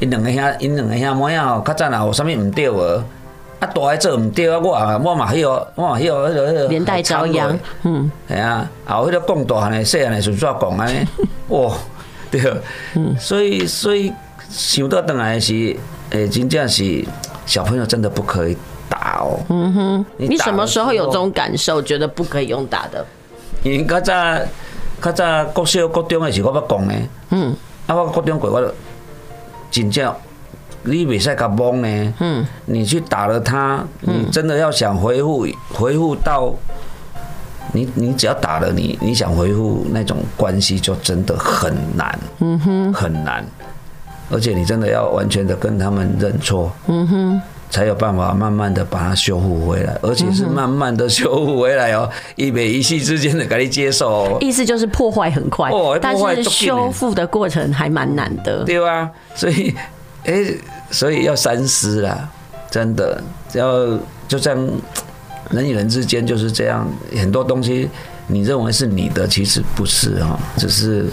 [0.00, 2.80] 因两个兄，因两个兄妹仔吼，较早若有啥物毋对无？
[3.58, 6.68] 啊，大个做毋对啊，我啊，我嘛迄个，我嘛迄个迄个迄个。
[6.68, 11.06] 连带遭殃，嗯，系啊，啊，有迄个讲大汉的，细汉的顺续讲安尼，
[11.48, 11.74] 哇，
[12.30, 12.40] 对，
[12.94, 14.10] 嗯，所以所以
[14.48, 15.76] 想到当来是，
[16.08, 17.04] 诶，真正是
[17.50, 18.56] 小朋友真的不可以
[18.88, 19.40] 打哦。
[19.48, 23.04] 嗯哼，你什么时候有这种感受，觉得不可以用打的？
[23.64, 24.14] 因为较早
[25.02, 26.94] 较早国小国中的时候，我要讲的，
[27.30, 27.52] 嗯，
[27.88, 28.74] 啊，我国中过我。
[29.68, 30.14] 真正，
[30.84, 32.14] 你袂使甲懵呢。
[32.20, 32.46] 嗯。
[32.66, 35.44] 你去打了他，你真的要想恢复，
[35.74, 36.54] 恢复到
[37.72, 42.16] 你，你只要打了你，你想恢复那种关系，就真的很难。
[42.38, 42.94] 嗯哼。
[42.94, 43.44] 很难，
[44.30, 46.72] 而且你真的要完全的跟他们认错。
[46.86, 47.42] 嗯哼。
[47.72, 54.36] 才有办法慢慢的把它修复回来，而且是慢慢的修复回来哦，一每一夕之间的给你接受。
[54.40, 55.70] 意思就是破坏很快，
[56.02, 58.64] 但是修复的过程还蛮难的。
[58.64, 59.72] 对啊，所以，
[60.26, 60.52] 哎，
[60.90, 62.28] 所以要三思啦，
[62.68, 63.22] 真的，
[63.52, 63.86] 要
[64.26, 64.68] 就这样，
[65.50, 66.84] 人与人之间就是这样，
[67.16, 67.88] 很多东西
[68.26, 71.06] 你认为是你的，其实不是哈，只是。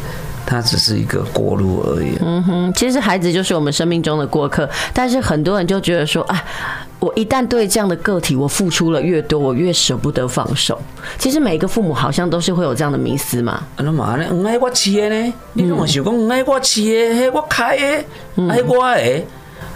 [0.48, 2.18] 他只是一个过路而已。
[2.22, 6.42] 嗯哼，其实孩子就是我们生命中的过客，但是很多人就觉得说，啊，
[7.00, 10.80] 我一旦对这样的个体我付出了越多，我越舍不得放手。
[11.20, 13.62] 其实每一个父母好像都是会有这样的迷思嘛。
[13.76, 14.26] 啊，那嘛呢？
[14.32, 15.34] 唔爱我饲的呢？
[15.52, 17.30] 你怎么想讲唔爱我饲的？
[17.32, 17.84] 我开的，
[18.50, 19.24] 爱我的？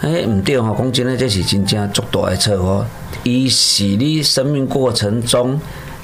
[0.00, 2.84] 哎，唔对哈，讲真的，这是真正足大的错误。
[3.24, 5.60] 伊是你生命过程中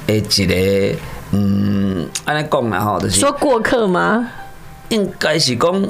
[0.06, 0.98] 的一个，
[1.32, 4.28] 嗯，安尼讲啦吼，就是说过客吗？
[4.88, 5.88] 应该是讲，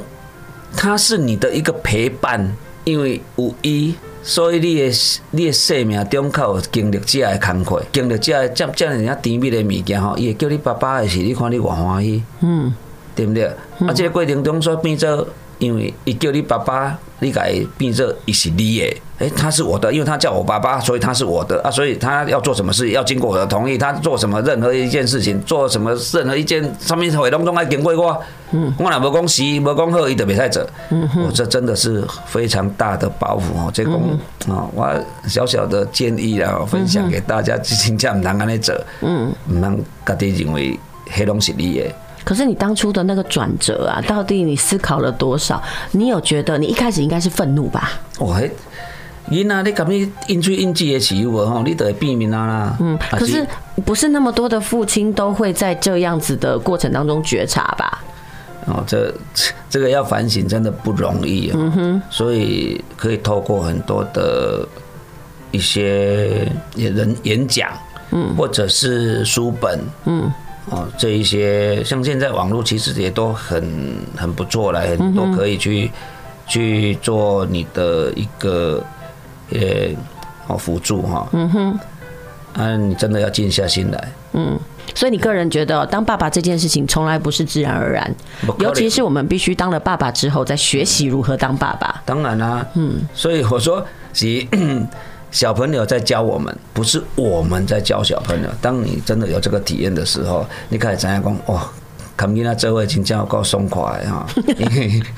[0.75, 12.73] 他是你的一个陪伴，因为有伊，所以你的你的生命中靠有经历这样的坎坷，经历这样这这样甜蜜的物件吼，伊会叫你爸爸的时，你看你偌欢喜，嗯，
[13.15, 13.45] 对不对？
[13.45, 15.27] 啊，这个过程中所变做，
[15.59, 18.97] 因为伊叫你爸爸，你甲伊变做伊是你的。
[19.19, 28.17] 诶，他是我的，因为他叫我爸爸，所以他是我的啊，所以他要做什么事要经过我的同意，他做什么任何一件事情，做什么任何一件上面会当中爱经过我，
[28.51, 33.93] 嗯，我若无讲是无讲好，伊就袂使做，嗯哼，我这真的是非常大的包袱哦，这讲
[34.47, 40.79] 啊，我小小的建议啊，分享给大家，真正唔通安尼做，嗯，唔通家己认为
[41.13, 41.93] 迄拢是你的。
[42.23, 45.61] 可是你当初的那个转折啊，到底你思考了多少？
[45.91, 47.91] 你有觉得你一开始应该是愤怒吧？
[48.17, 48.39] 我。
[49.29, 52.75] 你那你敢你应催应激的起伏吼，你都会避免啦。
[52.79, 53.45] 嗯，可是
[53.85, 58.03] 不是那么多的父亲都会在这样子的过程当中觉察吧？
[58.65, 59.13] 哦，这
[59.69, 61.57] 这个要反省真的不容易啊。
[61.57, 64.67] 嗯哼，所以可以透过很多的
[65.51, 67.69] 一些人演讲，
[68.11, 70.31] 嗯，或者是书本，嗯，
[70.69, 73.63] 哦，这一些像现在网络其实也都很
[74.15, 75.91] 很不错了，很多可以去。
[76.51, 78.83] 去做你的一个
[79.51, 79.59] 呃
[80.45, 81.27] 好辅助哈。
[81.33, 81.79] 嗯哼，
[82.53, 84.11] 啊，你真的要静下心来。
[84.33, 84.59] 嗯，
[84.93, 88.15] 所以你个人觉得当爸爸这件事情从来不是自然而然，
[88.59, 92.01] 尤其是我们必须当了爸爸之后，再学习如何当爸爸。
[92.05, 93.85] 当然啦、啊，嗯，所以我说，
[95.31, 98.49] 小朋友在教我们，不是我们在教小朋友。
[98.61, 101.67] 当你真的有这个体验的时候，你开始怎样讲哇？
[102.19, 104.27] 看见那这位真正有够爽快哈！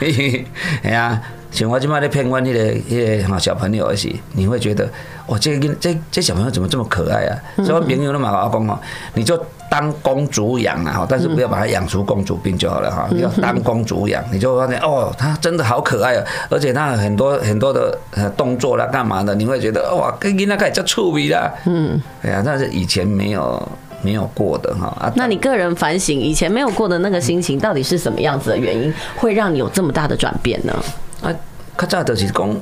[0.84, 4.88] 哎呀， 像我今麦咧骗阮迄个那个哈小朋友的时，你会觉得
[5.26, 7.34] 哇，这个这这小朋友怎么这么可爱啊？
[7.58, 8.80] 所以我朋友都嘛跟我讲哦，
[9.16, 9.36] 你就
[9.68, 13.08] 当公主养啊，哈，但是不要把它养出公主病就好了哈。
[13.10, 17.98] 你要当公主养，你就发现哦，他真的好可爱啊，而且他很多很多的
[18.38, 19.34] 动作啦，干嘛的？
[19.34, 21.52] 你会觉得哇，跟囡仔开始叫趣味啦。
[21.66, 23.68] 嗯，哎呀，但是以前没有。
[24.02, 30.74] 没有过的哈啊，那你个人反省以前没有过的那个心情，到底是什么样子的原因，会让你有这么大的转变呢？
[31.22, 31.34] 啊，
[31.78, 32.56] 较早就是讲，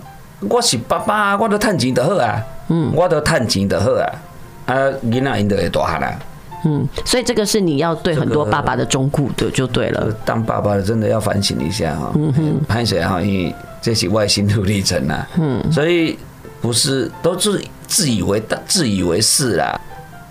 [0.49, 4.05] 我是爸爸，我都赚钱就好啊，嗯，我都赚钱就好啊，
[4.65, 4.75] 啊，
[5.05, 6.19] 囡仔因就会大汉啦，
[6.65, 10.13] 嗯，所以这个是你要对很多爸爸的忠告的，就对了。
[10.25, 16.19] 当爸爸的真的要反省一下哈，嗯哼，拍谁哈，因为这是外心路历程呐，嗯，所以
[16.61, 19.79] 不是都是自以为的，自以为是啦。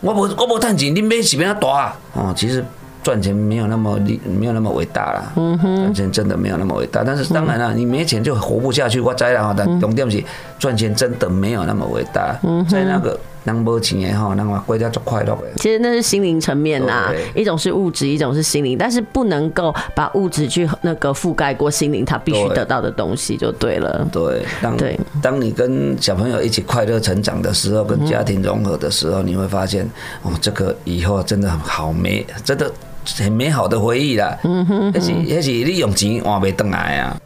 [0.01, 1.99] 我不我不赚钱，你买是变大啊？
[2.15, 2.65] 哦，其实
[3.03, 5.33] 赚钱没有那么厉，没有那么伟大啦。
[5.37, 7.03] 嗯哼，赚钱真的没有那么伟大。
[7.05, 9.01] 但是当然了，你没钱就活不下去。
[9.01, 10.23] 我知了哈，但重点是
[10.59, 12.37] 赚钱真的没有那么伟大。
[12.43, 13.19] 嗯，在那个。
[13.45, 15.39] 能没钱的吼，能把国家做快乐。
[15.57, 24.07] 其实那是心灵层面呐，一种是物质，一种是心灵，但是不能够把物质去那个覆盖过心灵，他必须得到的东西就对了。
[24.13, 29.89] 对，当对，当你跟小朋友一起快乐成长的时候，跟家庭融合的时候，你会发现
[30.23, 32.71] 哦，这个以后真的好美，真的
[33.17, 34.37] 很美好的回忆啦。
[34.45, 37.17] 嗯哼，而且而且你用钱换不回来啊。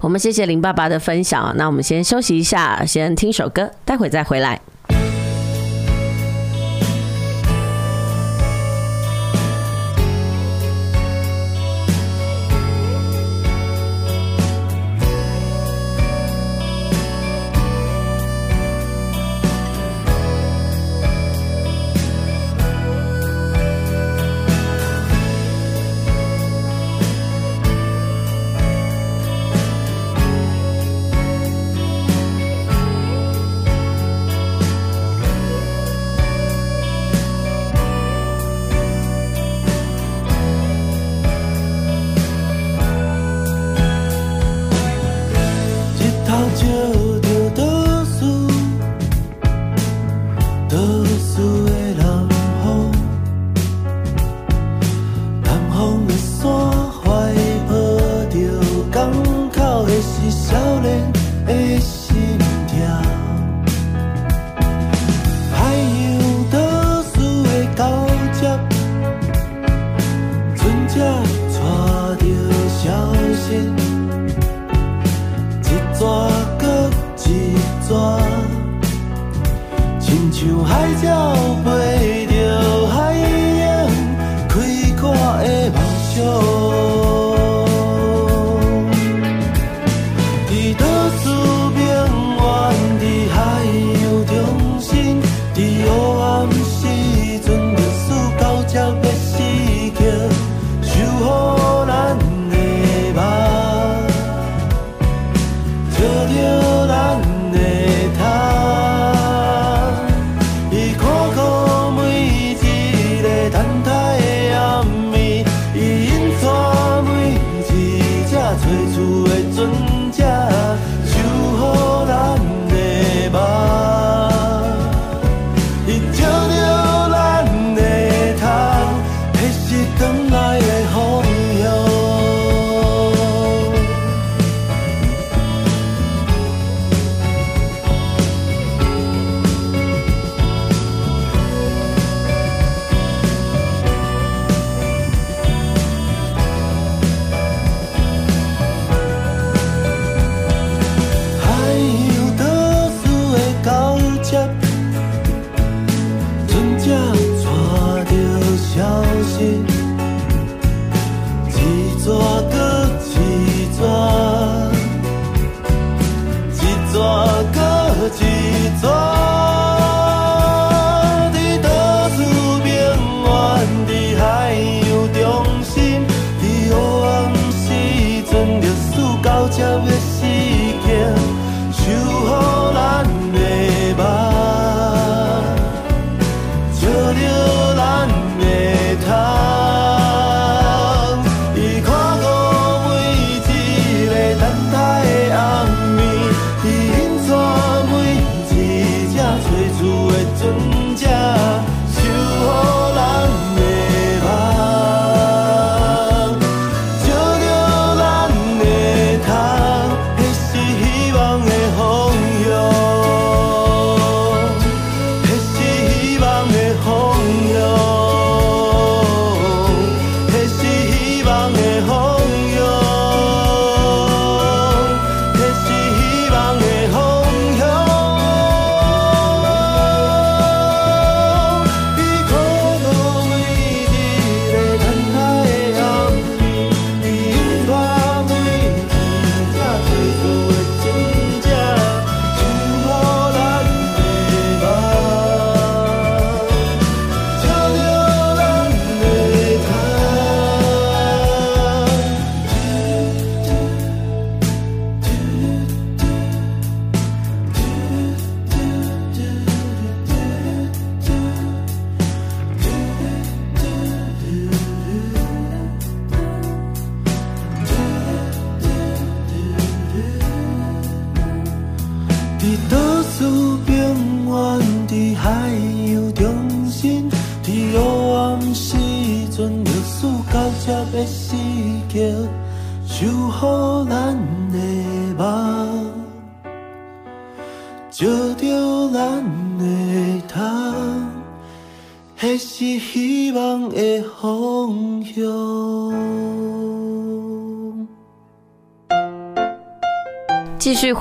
[0.00, 4.60] 我们谢谢林爸爸的分享，那我们先休息一下，先听首歌，待会再回来。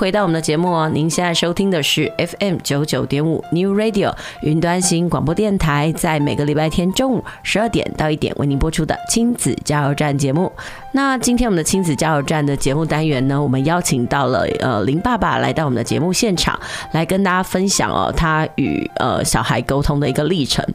[0.04, 10.52] 回到我们的节目哦，您现在收听的是 FM 九九点五 New Radio 云端新广播电台，在每个礼拜天中午十二点到一点为您播出的亲子加油站节目。
[10.92, 16.60] 那今天我们的亲子加油站的节目单元呢，我们邀请到了呃林爸爸来到我们的节目现场，
[16.92, 20.66] 来跟大家分享哦他与呃小孩沟通的一个历程。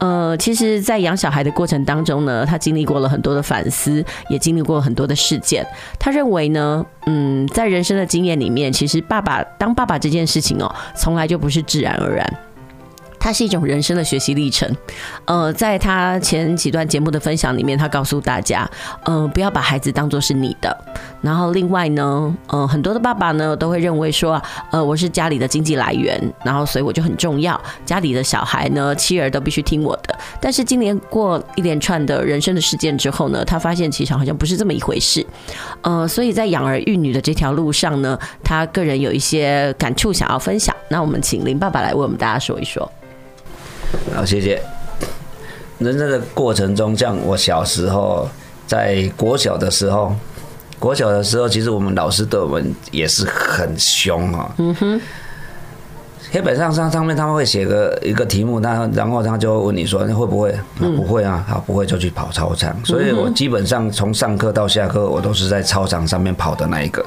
[0.00, 5.64] 呃，其实，在养小孩的过程当中呢，他经历过了很多的反思，也经历过很多的事件。
[5.98, 12.38] 他认为呢，嗯，在人生的经验里面，其实爸爸当爸爸这件事情哦，从来就不是自然而然。
[13.20, 14.74] 它是一种人生的学习历程，
[15.26, 18.68] 呃，在他前几段节目的分享里面，他告诉大家，
[19.04, 20.76] 呃，不要把孩子当做是你的。
[21.20, 24.42] 然后另外呢，呃，很多的爸爸呢都会认为说，
[24.72, 30.18] 呃，我是家里的经济来源，然后所以我就很重要，家里的小孩呢，妻儿都必须听我的。
[30.40, 35.24] 但是今年过一连串的人生的事件之后呢，他发现其实好像不是这么一回事，
[35.82, 40.74] 呃，所以在养儿育女的这条路上呢，他个人有一些感触想要分享。
[40.88, 42.90] 那我们请林爸爸来为我们大家说一说。
[44.14, 44.60] 好，谢谢。
[45.78, 48.28] 人生的过程中，像我小时候
[48.66, 50.14] 在国小的时候，
[50.78, 54.54] 国小的时候，其实我们老师对我们也是很凶啊。
[54.58, 55.00] 嗯哼。
[56.32, 60.54] 黑板上上上面他们会写个一个题目，那然后他就会问你说，你会不会？
[60.78, 62.76] 那不会啊，好，不会就去跑操场。
[62.84, 67.04] 所以我基本上从上课到下课，我都是在操场上面跑的那一个。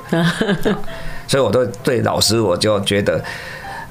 [1.26, 3.24] 所以我都对老师，我就觉得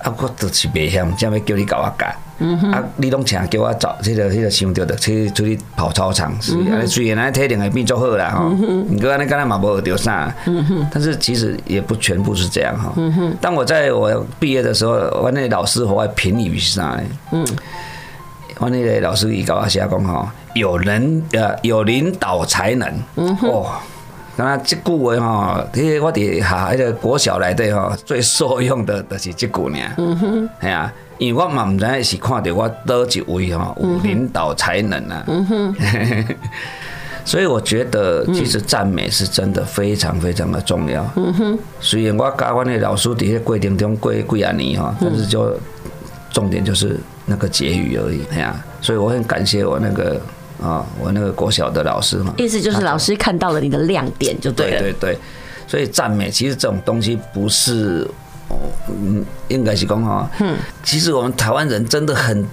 [0.02, 2.06] 啊，我都是别想，这样要叫你搞我教。
[2.44, 2.82] 嗯、啊！
[2.96, 6.82] 你拢请叫我找这个、这个想到的，去出去跑操场，是啊。
[6.84, 8.52] 虽然安体能会变足好啦，哈。
[8.88, 10.34] 你哥安尼刚才嘛无学到啥，
[10.90, 12.92] 但是其实也不全部是这样哈。
[13.40, 14.92] 当我在我毕业的时候，
[15.22, 17.02] 我那老师和我评语是啥呢？
[17.30, 17.46] 嗯，
[18.58, 22.88] 我那个老师伊甲我写讲吼，有人呃有领导才能，
[23.42, 23.70] 哦，
[24.36, 29.78] 刚才这句话哈，这个我伫下那个国小来的哈，最受用的就是这句呢。
[29.98, 30.92] 嗯哼，系啊。
[31.18, 35.76] 因为我嘛唔知是看着我多一位哈有领导才能啊，嗯哼
[37.24, 41.08] 所以我觉得其实赞美是真的非常非常的重要。
[41.14, 45.56] 嗯哼虽然我教我的老师在过程中过几啊年哈，但是就
[46.32, 48.22] 重点就是那个结语而已。
[48.32, 50.20] 哎呀，所以我很感谢我那个
[50.62, 52.32] 啊，我那个国小的老师嘛。
[52.38, 54.80] 意思就是老师看到了你的亮点就对了。
[54.80, 55.18] 对对对，
[55.66, 58.08] 所以赞美其实这种东西不是。
[58.86, 62.46] 嗯，应该是讲哈，嗯其实我们台湾人真的很、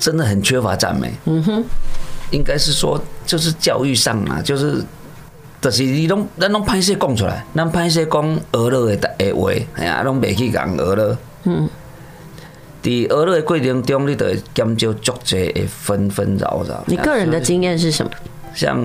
[0.00, 1.12] 真的很缺乏赞美。
[1.26, 1.64] 嗯哼，
[2.32, 4.82] 应该是说，就是教育上嘛，就是，
[5.60, 11.16] 就是你拢咱拢歹势讲出来，咱歹势讲娱乐的诶话，哎呀，拢袂去讲俄乐。
[11.44, 11.68] 嗯，
[12.84, 16.84] 在娱乐的过程中，你得减少足侪的纷纷扰扰。
[16.86, 18.12] 你个人的经验是什么？
[18.54, 18.78] 像，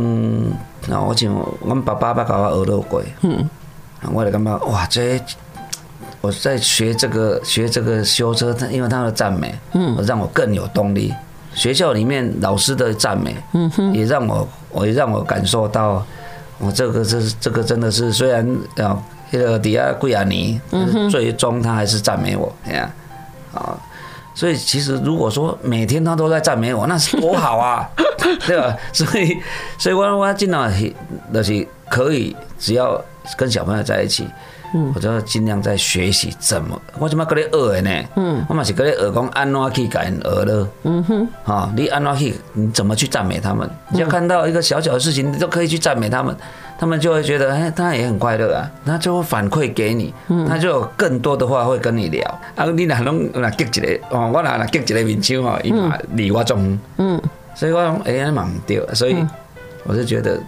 [0.87, 3.45] 那我像我爸爸爸教我娱乐过，嗯，
[4.13, 5.21] 我就感觉哇，这。
[6.21, 11.13] 我在学这个学这个修车，他因为他的赞美，嗯，让我更有动力。
[11.53, 16.05] 学校里面老师的赞美，嗯哼，也让我，我也让我感受到，
[16.57, 18.45] 我这个这这个真的是虽然
[18.79, 20.59] 啊，那个底下贵亚尼，
[21.09, 22.91] 最终他还是赞美我，哎呀，
[23.53, 23.79] 啊，
[24.39, 27.85] 所以其实如果说每天他都在赞美我，那是多好啊，
[28.47, 28.73] 对吧？
[28.93, 29.37] 所以，
[29.77, 30.71] 所以我我尽量
[31.33, 33.03] 就是可以，只要
[33.35, 34.25] 跟小朋友在一起。
[34.73, 38.05] 嗯，我就尽量在学习怎么，我怎么跟你学的呢？
[38.15, 40.67] 嗯，我嘛是跟你学讲安怎去感恩。
[40.83, 43.69] 嗯哼，哈，你安怎去，你怎么去赞美他们？
[43.89, 46.33] 你要看到一个小小的事情，你都可以去赞美他们，
[46.79, 50.13] 他们就会觉得，哎，他也很快乐啊，他就会反馈给你，
[50.47, 52.23] 他就有更多的话会跟你聊。
[52.55, 57.21] 啊，你哪拢哪激一个，哦，我哪哪激一个面相哦，伊嘛离我中，嗯，
[57.53, 59.17] 所以我讲，哎呀，蛮对，所以
[59.83, 60.39] 我是觉得。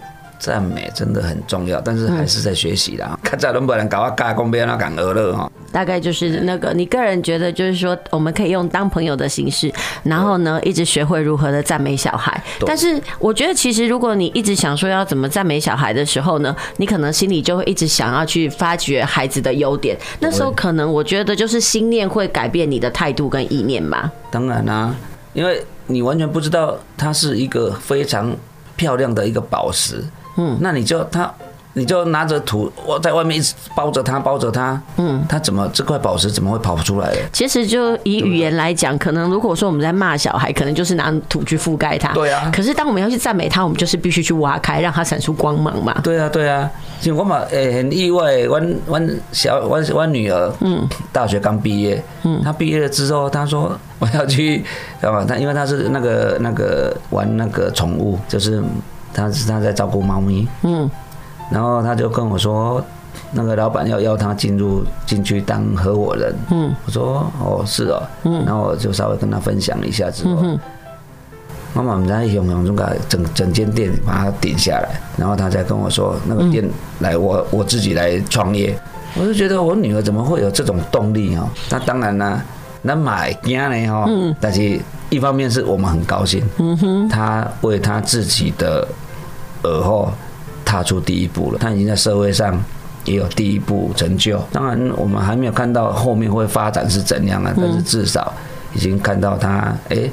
[0.42, 3.16] 赞美真的很重要，但是还是在学习啦。
[3.22, 5.52] 看在能不能搞我加工，不要那敢鹅了哈。
[5.72, 9.72] 大概就是那个，你个人觉得就是说，我们可以用当朋友的形式，
[10.04, 12.40] 然后呢，一直学会如何的赞美小孩。
[12.66, 19.96] 但是我觉得，其实如果你一直想说要怎么赞美小孩的时候呢，你可能心里就会一直想要去发掘孩子的优点。
[20.20, 24.10] 那时候可能我觉得就是心念会改变你的态度跟意念吧。
[24.30, 24.94] 当然啦，
[25.32, 28.36] 因为你完全不知道它是一个非常
[28.76, 30.04] 漂亮的一个宝石。
[30.36, 31.32] 嗯，那你就他
[31.74, 37.18] 你就拿着土，我在外面一直包着它，包着它，嗯，它怎么这块宝石怎么会跑不出来的？
[37.32, 42.12] 其实就以语言来讲，可能如果说我们在骂小孩，可能就是拿土去覆盖它。
[42.12, 42.50] 对啊。
[42.54, 45.98] 可是当我们要去赞美它，我们就是必须去挖开，让它闪出光芒嘛。
[46.02, 46.70] 对啊，对啊。
[47.00, 49.00] 就我嘛，诶，很意外，我我
[49.32, 54.58] 小我我女儿，嗯，大学刚毕业，嗯，她毕业了之后，她说我要去，
[55.00, 55.24] 知道吧？
[55.26, 58.62] 她因为她是那个那个玩那个宠物，就是
[59.12, 60.88] 她是她在照顾猫咪，嗯。
[61.52, 62.82] 然后他就跟我说，
[63.30, 66.34] 那个老板要邀他进入进去当合伙人。
[66.50, 68.02] 嗯，我说哦是哦。
[68.24, 70.58] 嗯，然后我就稍微跟他分享一下之后，
[71.74, 76.66] 妈妈我们在熊熊中把整整间店把它顶下来，然后他再跟我说那个店
[77.00, 78.74] 来我我自己来创业。
[79.14, 81.46] 我就觉得我女儿怎么会有这种动力哦？
[81.68, 82.42] 那当然啦，
[82.80, 84.06] 那买家呢哈。
[84.08, 84.80] 嗯，但是
[85.10, 86.42] 一方面是我们很高兴。
[86.58, 88.88] 嗯哼，他为他自己的
[89.64, 90.10] 耳后。
[90.72, 92.58] 踏出第一步了，他已经在社会上
[93.04, 94.42] 也有第一步成就。
[94.50, 98.32] 当然，我们还没有看到后面会发展是怎样啊，但是至少
[98.74, 100.08] 已经看到他，哎，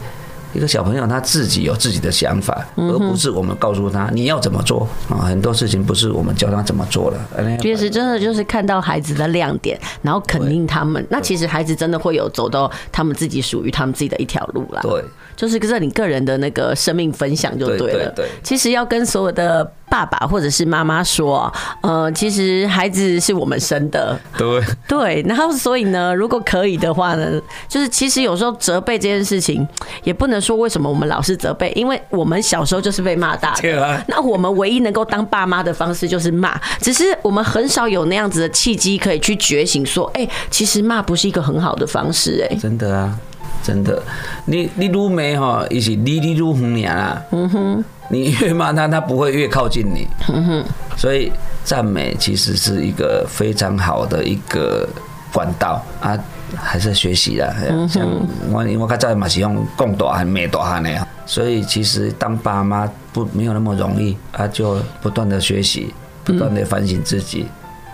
[0.51, 5.23] 一个小朋友他自己有自己的想法，而不是我们告诉他你要怎么做啊。
[5.23, 7.57] 很多事情不是我们教他怎么做了。
[7.61, 11.05] 其实真的就是看到孩子的亮点，然后肯定他们。
[11.09, 14.81] 那其实孩子真的会有走到他们自己属于他们自己的一条路啦。
[14.81, 15.01] 对，
[15.39, 17.93] 就是这你个人的那个生命分享就对了。
[17.93, 19.71] 对对对，其实要跟所有的。
[19.89, 24.63] 爸爸或者是妈妈说，呃，其实孩子是我们生的，对。
[24.87, 29.67] 对，然后所以呢，如果可以的话呢，就是其实有时候责备这件事情，
[30.03, 43.17] 也不能说为什么我们老是责备，因为我们小时候就是被骂大的， 那我们唯一能够当爸妈的方式就是骂，只是我们很少有那样子的契机可以去觉醒，说，哎，其实骂不是一个很好的方式，哎，真的啊，
[43.63, 44.01] 真的，
[44.45, 47.83] 你你愈骂哈，伊是离你愈远啊，嗯哼。
[48.11, 50.07] 你越骂他，他不会越靠近你。
[50.29, 50.65] 嗯哼
[50.97, 51.31] 所以
[51.63, 54.89] 赞美其实是一个非常好的一个
[55.31, 56.17] 管道啊，
[56.55, 57.53] 还是学习啦。
[57.87, 58.07] 像
[58.51, 65.93] 我，我刚才嘛是用讲大汉、骂大汉的，所以其实当爸妈不没有那么容易啊，就不断的学习，
[66.23, 67.45] 不断的反省自己。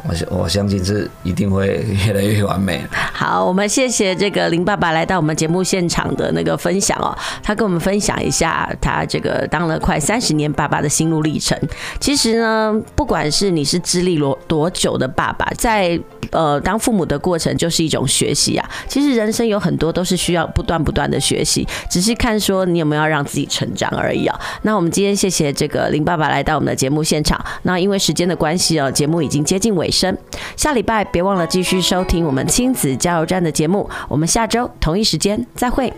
[0.07, 2.85] 我我相信是一定会越来越完美。
[3.13, 11.57] 好，我们谢谢这个林爸爸来到我们节目现场的那个分享哦，他跟我们分享一下他这个当了快三十年爸爸的心路历程。
[11.99, 15.99] 其实呢，不管是你是资历多多久的爸爸，在
[16.31, 18.69] 呃当父母的过程就是一种学习啊。
[18.87, 24.39] 其实人生有很多都是需要不断不断的学习，只是看说你有没有让自己成长而已啊。
[24.61, 27.43] 那我们今天谢谢这个林爸爸来到我们的节目现场。
[27.63, 30.15] 那因为时间的关系哦，节目已经接近尾声。
[30.55, 35.91] 下礼拜别忘了继续收听我们亲子加油站的节目，我们下周同一时间再会。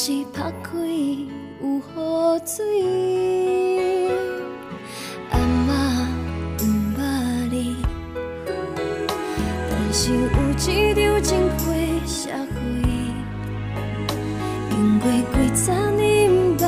[0.00, 0.78] 锁匙打开
[1.60, 1.82] 有雨
[2.46, 2.56] 水。
[5.28, 5.68] 阿妈
[6.56, 6.64] 不
[6.96, 6.98] 捌
[7.50, 7.76] 你，
[9.68, 11.64] 但是有一场真花
[12.06, 12.56] 社会，
[14.70, 16.00] 经过几十年
[16.56, 16.64] 不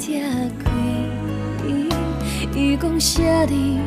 [0.00, 0.10] 听
[0.58, 0.64] 开。
[2.52, 3.78] 伊讲啥哩